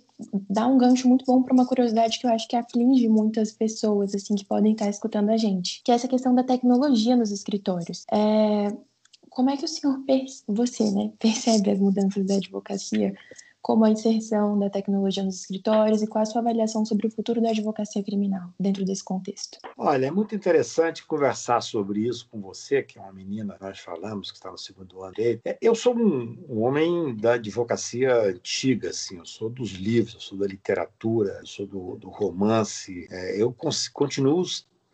dá 0.50 0.67
um 0.67 0.77
gancho 0.77 1.07
muito 1.07 1.25
bom 1.25 1.41
para 1.41 1.53
uma 1.53 1.65
curiosidade 1.65 2.19
que 2.19 2.25
eu 2.25 2.31
acho 2.31 2.48
que 2.48 2.55
aflige 2.55 3.07
muitas 3.07 3.51
pessoas 3.51 4.13
assim 4.13 4.36
que 4.36 4.45
podem 4.45 4.74
estar 4.74 4.89
escutando 4.89 5.29
a 5.29 5.38
gente, 5.38 5.81
que 5.84 5.91
é 5.91 5.95
essa 5.95 6.07
questão 6.07 6.34
da 6.34 6.43
tecnologia 6.43 7.15
nos 7.15 7.31
escritórios. 7.31 8.05
É... 8.12 8.75
Como 9.29 9.50
é 9.50 9.57
que 9.57 9.65
o 9.65 9.67
senhor, 9.67 10.01
você, 10.48 10.89
né, 10.91 11.12
percebe 11.19 11.69
as 11.69 11.79
mudanças 11.79 12.25
da 12.25 12.36
advocacia 12.36 13.13
como 13.65 13.84
a 13.84 13.89
inserção 13.89 14.60
da 14.60 14.69
tecnologia 14.69 15.24
nos 15.24 15.39
escritórios 15.39 16.03
e 16.03 16.07
qual 16.07 16.22
a 16.22 16.25
sua 16.27 16.39
avaliação 16.39 16.86
sobre 16.86 17.07
o 17.07 17.10
futuro 17.10 17.41
da 17.41 17.50
advocacia 17.50 18.03
criminal 18.03 18.51
dentro 18.60 18.86
desse 18.86 19.03
contexto? 19.03 19.57
Olha, 19.75 20.05
é 20.05 20.12
muito 20.12 20.36
interessante 20.36 21.03
conversar 21.03 21.62
sobre 21.62 22.07
isso 22.07 22.27
com 22.29 22.39
você, 22.39 22.84
que 22.84 23.00
é 23.00 23.01
uma 23.01 23.12
menina, 23.12 23.57
nós 23.60 23.79
falamos, 23.79 24.29
que 24.29 24.38
está 24.38 24.51
no 24.51 24.57
segundo 24.60 25.01
ano. 25.01 25.15
É, 25.17 25.57
eu 25.60 25.74
sou 25.74 25.98
um, 25.98 26.45
um 26.48 26.62
homem 26.62 27.15
da 27.15 27.34
advocacia 27.34 28.15
antiga, 28.27 28.91
assim, 28.91 29.17
eu 29.17 29.25
sou 29.25 29.50
dos 29.50 29.72
livros, 29.72 30.13
eu 30.13 30.22
sou 30.22 30.38
da 30.38 30.45
literatura, 30.45 31.39
eu 31.39 31.48
sou 31.48 31.65
do, 31.65 31.95
do 31.95 32.10
romance. 32.10 33.07
É, 33.10 33.41
eu 33.41 33.51
continuo 33.91 34.43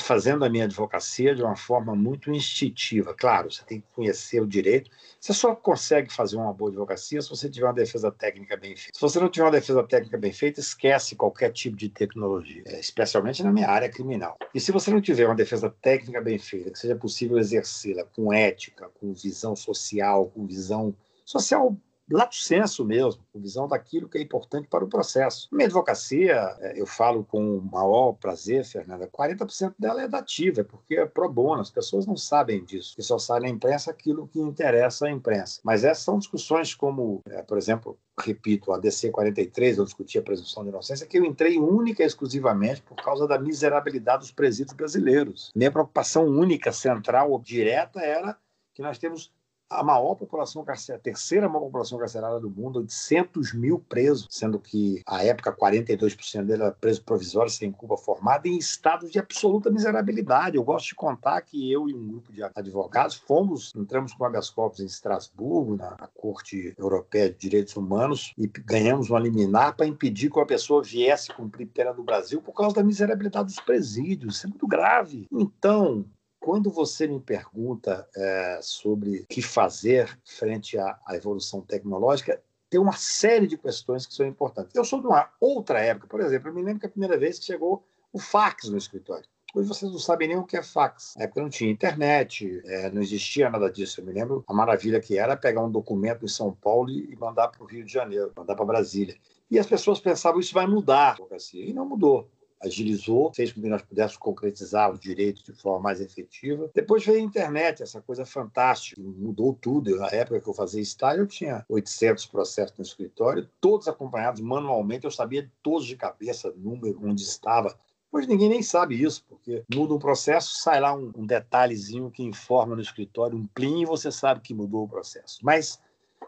fazendo 0.02 0.44
a 0.44 0.50
minha 0.50 0.66
advocacia 0.66 1.36
de 1.36 1.42
uma 1.42 1.56
forma 1.56 1.96
muito 1.96 2.32
instintiva. 2.32 3.14
Claro, 3.14 3.52
você 3.52 3.64
tem 3.64 3.82
que 3.82 3.88
conhecer 3.94 4.42
o 4.42 4.48
direito. 4.48 4.90
Você 5.20 5.34
só 5.34 5.56
consegue 5.56 6.12
fazer 6.12 6.38
uma 6.38 6.54
boa 6.54 6.70
advocacia 6.70 7.22
se 7.22 7.30
você 7.30 7.50
tiver 7.50 7.68
uma 7.68 7.74
defesa 7.74 8.12
técnica 8.12 8.58
bem 8.58 8.76
feita. 8.76 8.98
Se 8.98 9.02
você 9.02 9.20
não 9.20 9.30
tiver 9.30 9.46
uma 9.46 9.52
defesa 9.52 9.84
técnica 9.84 10.18
bem 10.18 10.34
feita, 10.34 10.60
esquece 10.60 11.16
qualquer 11.16 11.52
tipo 11.52 11.78
de 11.78 11.90
tecnologia, 11.90 12.64
é, 12.66 12.80
especialmente 12.80 13.44
na 13.44 13.52
minha 13.52 13.70
área 13.70 13.90
criminal. 13.90 14.38
E 14.54 14.60
se 14.60 14.72
você 14.72 14.92
não 14.92 15.02
tiver 15.02 15.26
uma 15.26 15.36
defesa 15.36 15.70
técnica 15.82 16.22
bem 16.22 16.38
feita, 16.38 16.72
que 16.72 16.80
seja 16.80 16.96
possível 16.96 17.38
exercê-la 17.38 18.04
com 18.04 18.34
ética, 18.34 18.90
com 19.00 19.14
visão 19.14 19.56
social, 19.56 20.30
com 20.30 20.46
visão 20.46 20.96
social 21.24 21.78
lato 22.10 22.36
senso 22.36 22.86
mesmo, 22.86 23.24
com 23.32 23.40
visão 23.40 23.68
daquilo 23.68 24.10
que 24.10 24.18
é 24.18 24.22
importante 24.22 24.68
para 24.68 24.84
o 24.84 24.88
processo. 24.88 25.48
Minha 25.52 25.66
advocacia, 25.66 26.56
é, 26.60 26.80
eu 26.80 26.86
falo 26.86 27.24
com 27.24 27.58
o 27.58 27.62
maior 27.62 28.14
prazer, 28.14 28.66
Fernanda, 28.66 29.08
40% 29.08 29.76
dela 29.78 30.02
é 30.02 30.08
dativa, 30.08 30.64
porque 30.64 30.96
é 30.96 31.06
pro 31.06 31.32
bono, 31.32 31.62
as 31.62 31.70
pessoas 31.70 32.06
não 32.06 32.18
sabem 32.18 32.64
disso, 32.64 32.96
que 32.96 33.02
só 33.02 33.18
sai 33.18 33.42
na 33.42 33.50
imprensa 33.50 33.92
aquilo 33.92 34.28
que 34.28 34.40
interessa 34.40 35.08
à 35.08 35.12
imprensa. 35.12 35.62
Mas 35.64 35.84
essas 35.84 36.04
são 36.04 36.18
discussões 36.18 36.74
como, 36.76 37.22
é, 37.28 37.42
por 37.42 37.58
exemplo, 37.58 37.98
repito, 38.20 38.72
a 38.72 38.78
DC 38.78 39.10
43, 39.10 39.78
eu 39.78 39.86
discuti 39.86 40.18
a 40.18 40.22
presunção 40.22 40.64
de 40.64 40.70
inocência, 40.70 41.08
que 41.08 41.18
eu 41.18 41.26
entrei 41.26 41.58
única 41.58 42.04
e 42.04 42.06
exclusivamente 42.06 42.82
por 42.82 42.96
causa 42.96 43.28
da 43.28 43.40
miserabilidade 43.40 44.20
dos 44.20 44.32
presídios 44.32 44.76
brasileiros. 44.76 45.52
Minha 45.56 45.72
preocupação 45.72 46.26
única, 46.26 46.72
central, 46.72 47.40
direta, 47.40 48.02
era 48.02 48.38
que 48.74 48.82
nós 48.82 48.98
temos 48.98 49.32
a 49.72 49.84
maior 49.84 50.16
população 50.16 50.64
carcerária, 50.66 51.00
a 51.00 51.04
terceira 51.04 51.48
maior 51.48 51.62
população 51.62 51.98
carcerária 51.98 52.40
do 52.40 52.50
mundo, 52.50 52.80
800 52.80 53.54
mil 53.54 53.80
presos, 53.80 54.28
sendo 54.30 54.60
que, 54.60 55.02
à 55.06 55.24
época, 55.24 55.56
42% 55.56 56.44
dele 56.44 56.64
era 56.64 56.72
preso 56.72 57.02
provisório, 57.04 57.50
sem 57.50 57.72
culpa 57.72 57.96
formada, 57.96 58.48
em 58.48 58.58
estados 58.58 59.12
de 59.12 59.18
absoluta 59.18 59.72
miserabilidade. 59.72 60.58
Eu 60.58 60.64
gosto 60.64 60.88
de 60.88 60.96
contar 60.96 61.42
que 61.42 61.72
eu 61.72 61.88
e 61.88 61.94
um 61.94 62.08
grupo 62.08 62.34
de 62.34 62.44
advogados 62.44 63.16
fomos, 63.16 63.72
entramos 63.76 64.14
com 64.14 64.26
habeas 64.26 64.50
corpus 64.50 64.82
em 64.82 64.86
Estrasburgo, 64.86 65.78
na, 65.78 66.10
Corte 66.14 66.74
Europeia 66.78 67.30
de 67.30 67.38
Direitos 67.38 67.76
Humanos, 67.76 68.34
e 68.38 68.48
ganhamos 68.48 69.10
uma 69.10 69.20
liminar 69.20 69.76
para 69.76 69.86
impedir 69.86 70.30
que 70.30 70.38
uma 70.38 70.46
pessoa 70.46 70.84
viesse 70.84 71.34
cumprir 71.34 71.68
pena 71.68 71.94
no 71.94 72.04
Brasil 72.04 72.42
por 72.42 72.54
causa 72.54 72.76
da 72.76 72.84
miserabilidade 72.84 73.46
dos 73.46 73.60
presídios. 73.60 74.36
Isso 74.36 74.48
é 74.48 74.50
muito 74.50 74.68
grave. 74.68 75.28
Então, 75.32 76.06
quando 76.42 76.72
você 76.72 77.08
me 77.08 77.20
pergunta 77.20 78.10
é, 78.16 78.60
sobre 78.64 79.20
o 79.20 79.26
que 79.28 79.44
fazer 79.44 80.20
frente 80.26 80.76
à, 80.78 81.00
à, 81.06 81.16
evolução 81.16 81.62
tecnológica, 81.62 82.42
tem 82.68 82.82
uma 82.82 82.94
série 82.94 83.46
de 83.46 83.58
questões 83.58 84.08
que 84.08 84.14
são 84.14 84.26
importantes. 84.26 84.76
Eu 84.76 84.84
sou 84.84 85.00
de 85.00 85.08
uma 85.08 85.30
outra 85.40 85.80
época, 85.80 86.08
por 86.08 86.20
exemplo, 86.20 86.50
eu 86.50 86.54
me 86.54 86.64
lembro 86.64 86.80
que 86.80 86.88
a 86.88 86.90
primeira 86.90 87.16
vez 87.18 87.38
que 87.38 87.46
chegou 87.46 87.86
o 88.12 88.20
fax 88.20 88.70
no 88.70 88.78
escritório. 88.78 89.26
Hoje 89.54 89.68
vocês 89.68 89.92
não 89.92 90.00
sabem 90.00 90.30
nem 90.30 90.38
o 90.38 90.46
que 90.46 90.58
é 90.58 90.64
fax. 90.64 91.14
Na 91.16 91.26
época 91.26 91.42
não 91.42 91.50
tinha 91.50 91.70
internet, 91.70 92.62
é, 92.66 92.90
não 92.90 93.02
existia 93.02 93.50
nada 93.50 93.70
disso. 93.70 94.02
Eu 94.02 94.06
me 94.06 94.14
lembro 94.14 94.44
a 94.48 94.54
maravilha 94.54 95.00
que 95.00 95.18
era 95.18 95.38
pegar 95.38 95.64
um 95.64 95.70
documento 95.70 96.26
em 96.26 96.30
São 96.30 96.54
Paulo 96.54 96.90
e 96.90 97.16
mandar 97.18 97.50
para 97.50 97.62
o 97.62 97.68
Rio 97.68 97.86
de 97.86 97.94
Janeiro, 97.94 98.32
mandar 98.36 98.56
para 98.56 98.66
Brasília. 98.66 99.16
E 99.50 99.60
as 99.60 99.68
pessoas 99.68 100.00
pensavam 100.00 100.40
isso 100.40 100.54
vai 100.54 100.66
mudar 100.66 101.18
E 101.54 101.74
não 101.74 101.86
mudou 101.86 102.28
agilizou, 102.64 103.34
fez 103.34 103.52
com 103.52 103.62
que 103.62 103.68
nós 103.68 103.82
pudéssemos 103.82 104.18
concretizar 104.18 104.92
os 104.92 105.00
direitos 105.00 105.44
de 105.44 105.54
forma 105.54 105.82
mais 105.82 106.00
efetiva. 106.00 106.70
Depois 106.74 107.06
veio 107.06 107.20
a 107.20 107.22
internet, 107.22 107.82
essa 107.82 108.02
coisa 108.02 108.26
fantástica, 108.26 109.02
mudou 109.02 109.54
tudo. 109.54 109.98
Na 109.98 110.08
época 110.08 110.40
que 110.40 110.48
eu 110.48 110.54
fazia 110.54 110.82
estágio, 110.82 111.24
eu 111.24 111.28
tinha 111.28 111.66
800 111.68 112.26
processos 112.28 112.78
no 112.78 112.84
escritório, 112.84 113.50
todos 113.60 113.88
acompanhados 113.88 114.42
manualmente, 114.42 115.06
eu 115.06 115.12
sabia 115.12 115.50
todos 115.64 115.86
de 115.86 115.96
cabeça, 115.96 116.54
número, 116.56 117.00
onde 117.04 117.24
estava. 117.24 117.76
Hoje 118.12 118.28
ninguém 118.28 118.50
nem 118.50 118.62
sabe 118.62 119.02
isso, 119.02 119.24
porque 119.28 119.64
muda 119.74 119.94
um 119.94 120.00
processo, 120.00 120.56
sai 120.56 120.82
lá 120.82 120.94
um, 120.94 121.12
um 121.16 121.26
detalhezinho 121.26 122.12
que 122.12 122.22
informa 122.22 122.76
no 122.76 122.82
escritório, 122.82 123.38
um 123.38 123.48
plim, 123.48 123.82
e 123.82 123.86
você 123.86 124.12
sabe 124.12 124.42
que 124.42 124.54
mudou 124.54 124.84
o 124.84 124.90
processo. 124.90 125.40
Mas 125.42 125.80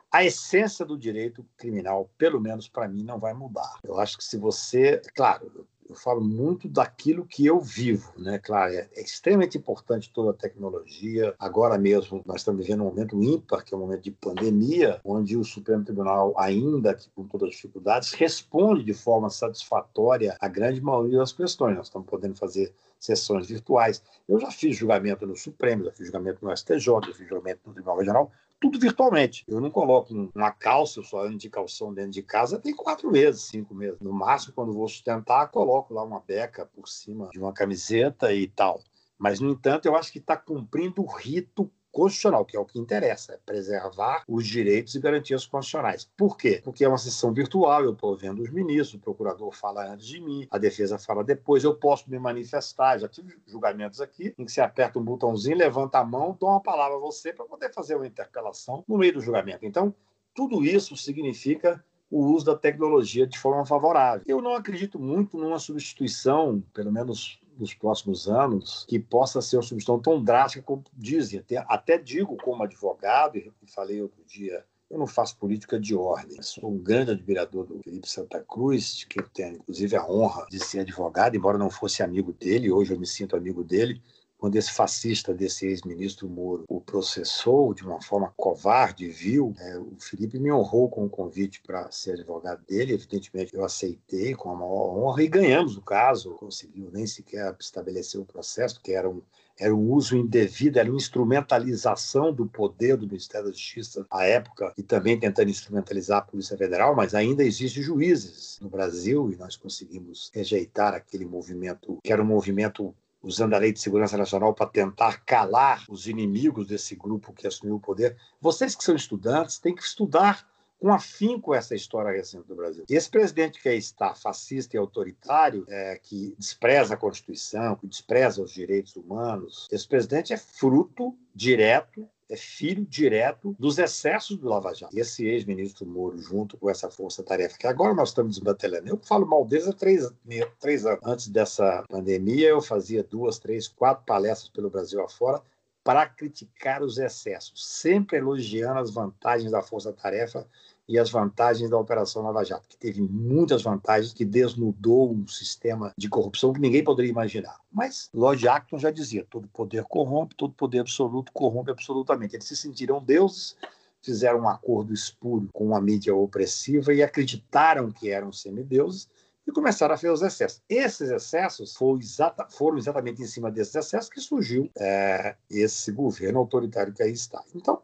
a 0.09 0.23
essência 0.23 0.85
do 0.85 0.97
direito 0.97 1.45
criminal, 1.57 2.09
pelo 2.17 2.39
menos 2.39 2.69
para 2.69 2.87
mim, 2.87 3.03
não 3.03 3.19
vai 3.19 3.33
mudar. 3.33 3.79
Eu 3.83 3.99
acho 3.99 4.17
que 4.17 4.23
se 4.23 4.37
você, 4.37 5.01
claro, 5.15 5.67
eu 5.87 5.95
falo 5.95 6.21
muito 6.21 6.67
daquilo 6.67 7.25
que 7.25 7.45
eu 7.45 7.59
vivo, 7.59 8.11
né? 8.17 8.39
Claro, 8.39 8.73
é, 8.73 8.89
é 8.93 9.01
extremamente 9.01 9.57
importante 9.57 10.11
toda 10.11 10.31
a 10.31 10.33
tecnologia. 10.33 11.35
Agora 11.37 11.77
mesmo 11.77 12.21
nós 12.25 12.37
estamos 12.37 12.65
vivendo 12.65 12.81
um 12.81 12.85
momento 12.85 13.21
ímpar, 13.21 13.63
que 13.63 13.73
é 13.73 13.77
um 13.77 13.81
momento 13.81 14.03
de 14.03 14.11
pandemia, 14.11 14.99
onde 15.03 15.37
o 15.37 15.43
Supremo 15.43 15.83
Tribunal, 15.83 16.33
ainda 16.37 16.93
que 16.93 17.09
com 17.11 17.27
todas 17.27 17.49
as 17.49 17.55
dificuldades, 17.55 18.13
responde 18.13 18.83
de 18.83 18.93
forma 18.93 19.29
satisfatória 19.29 20.37
a 20.39 20.47
grande 20.47 20.81
maioria 20.81 21.19
das 21.19 21.33
questões. 21.33 21.75
Nós 21.75 21.87
estamos 21.87 22.07
podendo 22.07 22.35
fazer 22.35 22.73
sessões 23.03 23.47
virtuais. 23.47 24.01
Eu 24.27 24.39
já 24.39 24.49
fiz 24.49 24.77
julgamento 24.77 25.27
no 25.27 25.35
Supremo, 25.35 25.83
já 25.83 25.91
fiz 25.91 26.07
julgamento 26.07 26.45
no 26.45 26.55
STJ, 26.55 26.79
já 26.79 27.13
fiz 27.13 27.27
julgamento 27.27 27.59
no 27.65 27.73
Tribunal 27.73 27.97
Regional, 27.97 28.31
tudo 28.63 28.79
virtualmente. 28.79 29.43
Eu 29.45 29.59
não 29.59 29.69
coloco 29.69 30.13
uma 30.33 30.49
calça, 30.49 31.01
eu 31.01 31.03
só 31.03 31.25
ando 31.25 31.37
de 31.37 31.49
calção 31.49 31.93
dentro 31.93 32.11
de 32.11 32.23
casa, 32.23 32.57
tem 32.57 32.73
quatro 32.73 33.11
meses, 33.11 33.41
cinco 33.41 33.75
meses. 33.75 33.99
No 33.99 34.13
máximo, 34.13 34.53
quando 34.53 34.71
vou 34.71 34.87
sustentar, 34.87 35.51
coloco 35.51 35.93
lá 35.93 36.01
uma 36.01 36.21
beca 36.21 36.65
por 36.65 36.87
cima 36.87 37.27
de 37.33 37.39
uma 37.39 37.51
camiseta 37.51 38.31
e 38.31 38.47
tal. 38.47 38.81
Mas, 39.19 39.41
no 39.41 39.51
entanto, 39.51 39.85
eu 39.85 39.97
acho 39.97 40.13
que 40.13 40.19
está 40.19 40.37
cumprindo 40.37 41.01
o 41.01 41.05
rito 41.05 41.69
constitucional, 41.93 42.43
que 42.43 42.57
é 42.57 42.59
o 42.59 42.65
que 42.65 42.79
interessa, 42.79 43.33
é 43.33 43.39
preservar 43.45 44.23
os 44.27 44.47
direitos 44.47 44.95
e 44.95 44.99
garantias 44.99 45.45
constitucionais. 45.45 46.09
Por 46.17 46.35
quê? 46.35 46.59
Porque 46.63 46.83
é 46.83 46.87
uma 46.87 46.97
sessão 46.97 47.31
virtual, 47.31 47.83
eu 47.83 47.93
estou 47.93 48.17
vendo 48.17 48.41
os 48.41 48.49
ministros, 48.49 48.95
o 48.95 48.99
procurador 48.99 49.51
fala 49.53 49.93
antes 49.93 50.07
de 50.07 50.19
mim, 50.19 50.47
a 50.49 50.57
defesa 50.57 50.97
fala 50.97 51.23
depois, 51.23 51.63
eu 51.63 51.75
posso 51.75 52.09
me 52.09 52.17
manifestar. 52.17 52.97
Já 52.97 53.07
tive 53.07 53.37
julgamentos 53.45 54.01
aqui 54.01 54.33
em 54.37 54.43
que 54.43 54.51
você 54.51 54.59
aperta 54.59 54.97
um 54.97 55.03
botãozinho, 55.03 55.55
levanta 55.55 55.99
a 55.99 56.03
mão, 56.03 56.35
dou 56.39 56.49
uma 56.49 56.59
palavra 56.59 56.97
a 56.97 56.99
você 56.99 57.31
para 57.31 57.45
poder 57.45 57.71
fazer 57.71 57.95
uma 57.95 58.07
interpelação 58.07 58.83
no 58.87 58.97
meio 58.97 59.13
do 59.13 59.21
julgamento. 59.21 59.63
Então, 59.63 59.93
tudo 60.33 60.65
isso 60.65 60.97
significa 60.97 61.83
o 62.09 62.25
uso 62.25 62.45
da 62.45 62.55
tecnologia 62.55 63.27
de 63.27 63.37
forma 63.37 63.65
favorável. 63.65 64.23
Eu 64.27 64.41
não 64.41 64.55
acredito 64.55 64.99
muito 64.99 65.37
numa 65.37 65.59
substituição, 65.59 66.63
pelo 66.73 66.91
menos 66.91 67.39
nos 67.57 67.73
próximos 67.73 68.27
anos 68.27 68.85
que 68.87 68.99
possa 68.99 69.41
ser 69.41 69.57
uma 69.57 69.63
substituição 69.63 69.99
tão 69.99 70.23
drástica 70.23 70.63
como 70.63 70.83
dizem. 70.93 71.39
Até, 71.39 71.57
até 71.67 71.97
digo 71.97 72.37
como 72.37 72.63
advogado, 72.63 73.37
e 73.37 73.51
falei 73.67 74.01
outro 74.01 74.23
dia 74.25 74.65
eu 74.89 74.99
não 74.99 75.07
faço 75.07 75.37
política 75.37 75.79
de 75.79 75.95
ordem. 75.95 76.39
Sou 76.43 76.71
um 76.71 76.77
grande 76.77 77.11
admirador 77.11 77.65
do 77.65 77.81
Felipe 77.83 78.07
Santa 78.07 78.43
Cruz, 78.47 79.03
que 79.05 79.19
eu 79.19 79.27
tenho 79.29 79.55
inclusive 79.55 79.95
a 79.95 80.05
honra 80.05 80.45
de 80.49 80.59
ser 80.59 80.81
advogado, 80.81 81.35
embora 81.35 81.57
não 81.57 81.69
fosse 81.69 82.03
amigo 82.03 82.31
dele, 82.31 82.71
hoje 82.71 82.93
eu 82.93 82.99
me 82.99 83.07
sinto 83.07 83.35
amigo 83.35 83.63
dele 83.63 83.99
quando 84.43 84.57
esse 84.57 84.73
fascista 84.73 85.33
desse 85.33 85.65
ex-ministro 85.65 86.27
Moro 86.27 86.65
o 86.67 86.81
processou 86.81 87.73
de 87.73 87.81
uma 87.81 88.01
forma 88.01 88.33
covarde, 88.35 89.07
vil, 89.07 89.55
é, 89.57 89.77
o 89.77 89.95
Felipe 89.97 90.37
me 90.37 90.51
honrou 90.51 90.89
com 90.89 91.05
o 91.05 91.09
convite 91.09 91.61
para 91.65 91.89
ser 91.91 92.15
advogado 92.15 92.61
dele. 92.65 92.91
Evidentemente, 92.91 93.55
eu 93.55 93.63
aceitei 93.63 94.35
com 94.35 94.51
a 94.51 94.53
maior 94.53 94.97
honra 94.97 95.23
e 95.23 95.29
ganhamos 95.29 95.77
o 95.77 95.81
caso. 95.81 96.31
Conseguiu 96.31 96.89
nem 96.91 97.07
sequer 97.07 97.55
estabelecer 97.57 98.19
o 98.19 98.25
processo, 98.25 98.81
que 98.81 98.91
era 98.91 99.09
um, 99.09 99.21
era 99.57 99.73
um 99.73 99.89
uso 99.89 100.17
indevido, 100.17 100.77
era 100.77 100.89
uma 100.89 100.97
instrumentalização 100.97 102.33
do 102.33 102.45
poder 102.45 102.97
do 102.97 103.07
Ministério 103.07 103.47
da 103.47 103.53
Justiça 103.53 104.05
à 104.11 104.25
época 104.25 104.73
e 104.77 104.83
também 104.83 105.17
tentando 105.17 105.51
instrumentalizar 105.51 106.17
a 106.17 106.21
Polícia 106.21 106.57
Federal, 106.57 106.93
mas 106.93 107.15
ainda 107.15 107.45
existem 107.45 107.81
juízes 107.81 108.59
no 108.61 108.67
Brasil 108.67 109.31
e 109.31 109.37
nós 109.37 109.55
conseguimos 109.55 110.29
rejeitar 110.33 110.93
aquele 110.93 111.23
movimento, 111.23 111.97
que 112.03 112.11
era 112.11 112.21
um 112.21 112.25
movimento 112.25 112.93
usando 113.23 113.53
a 113.53 113.57
Lei 113.57 113.71
de 113.71 113.79
Segurança 113.79 114.17
Nacional 114.17 114.53
para 114.53 114.67
tentar 114.69 115.23
calar 115.25 115.85
os 115.89 116.07
inimigos 116.07 116.67
desse 116.67 116.95
grupo 116.95 117.33
que 117.33 117.47
assumiu 117.47 117.75
o 117.75 117.79
poder. 117.79 118.17
Vocês 118.41 118.75
que 118.75 118.83
são 118.83 118.95
estudantes 118.95 119.57
têm 119.57 119.73
que 119.73 119.81
estudar 119.81 120.45
com 120.83 120.93
afinco 120.93 121.55
essa 121.55 121.73
história 121.73 122.11
recente 122.11 122.45
do 122.45 122.55
Brasil. 122.55 122.83
Esse 122.89 123.09
presidente 123.09 123.61
que 123.61 123.69
está 123.69 124.13
fascista 124.13 124.75
e 124.75 124.77
autoritário, 124.77 125.65
é, 125.69 125.97
que 125.97 126.35
despreza 126.37 126.93
a 126.93 126.97
Constituição, 126.97 127.77
que 127.77 127.87
despreza 127.87 128.41
os 128.41 128.51
direitos 128.51 128.93
humanos, 128.97 129.65
esse 129.71 129.87
presidente 129.87 130.33
é 130.33 130.37
fruto 130.37 131.17
direto 131.33 132.05
é 132.33 132.35
filho 132.35 132.83
direto 132.83 133.55
dos 133.59 133.77
excessos 133.77 134.37
do 134.37 134.49
Lava 134.49 134.73
Jato. 134.73 134.97
Esse 134.97 135.25
ex-ministro 135.25 135.85
Moro, 135.85 136.17
junto 136.17 136.57
com 136.57 136.69
essa 136.69 136.89
força-tarefa, 136.89 137.57
que 137.57 137.67
agora 137.67 137.93
nós 137.93 138.09
estamos 138.09 138.35
desmantelando. 138.35 138.89
Eu 138.89 138.97
falo 138.97 139.25
mal 139.25 139.45
deles 139.45 139.67
há 139.67 139.73
três, 139.73 140.11
três 140.59 140.85
anos. 140.85 140.99
Antes 141.03 141.27
dessa 141.27 141.83
pandemia, 141.87 142.49
eu 142.49 142.61
fazia 142.61 143.03
duas, 143.03 143.37
três, 143.37 143.67
quatro 143.67 144.03
palestras 144.05 144.49
pelo 144.49 144.69
Brasil 144.69 145.01
afora 145.01 145.41
para 145.83 146.07
criticar 146.07 146.81
os 146.81 146.97
excessos, 146.97 147.67
sempre 147.67 148.17
elogiando 148.17 148.79
as 148.79 148.89
vantagens 148.89 149.51
da 149.51 149.61
força-tarefa 149.61 150.47
e 150.87 150.99
as 150.99 151.09
vantagens 151.09 151.69
da 151.69 151.77
Operação 151.77 152.23
Lava 152.23 152.43
Jato, 152.43 152.67
que 152.67 152.77
teve 152.77 153.01
muitas 153.01 153.63
vantagens, 153.63 154.13
que 154.13 154.25
desnudou 154.25 155.13
um 155.13 155.27
sistema 155.27 155.93
de 155.97 156.09
corrupção 156.09 156.51
que 156.51 156.59
ninguém 156.59 156.83
poderia 156.83 157.11
imaginar. 157.11 157.57
Mas 157.71 158.09
Lord 158.13 158.47
Acton 158.47 158.77
já 158.77 158.91
dizia: 158.91 159.25
todo 159.29 159.47
poder 159.47 159.83
corrompe, 159.85 160.35
todo 160.35 160.53
poder 160.53 160.79
absoluto 160.79 161.31
corrompe 161.31 161.71
absolutamente. 161.71 162.35
Eles 162.35 162.47
se 162.47 162.55
sentiram 162.55 163.03
deuses, 163.03 163.55
fizeram 164.01 164.41
um 164.41 164.49
acordo 164.49 164.93
espúrio 164.93 165.49
com 165.53 165.67
uma 165.67 165.81
mídia 165.81 166.13
opressiva 166.13 166.93
e 166.93 167.01
acreditaram 167.01 167.91
que 167.91 168.09
eram 168.09 168.31
semideuses 168.31 169.07
e 169.47 169.51
começaram 169.51 169.93
a 169.93 169.97
fazer 169.97 170.11
os 170.11 170.21
excessos. 170.21 170.61
Esses 170.69 171.09
excessos 171.09 171.75
foram, 171.75 171.99
exata, 171.99 172.47
foram 172.49 172.77
exatamente 172.77 173.21
em 173.21 173.27
cima 173.27 173.51
desses 173.51 173.75
excessos 173.75 174.09
que 174.09 174.21
surgiu 174.21 174.69
é, 174.77 175.35
esse 175.49 175.91
governo 175.91 176.39
autoritário 176.39 176.93
que 176.93 177.03
aí 177.03 177.11
está. 177.11 177.43
Então, 177.53 177.81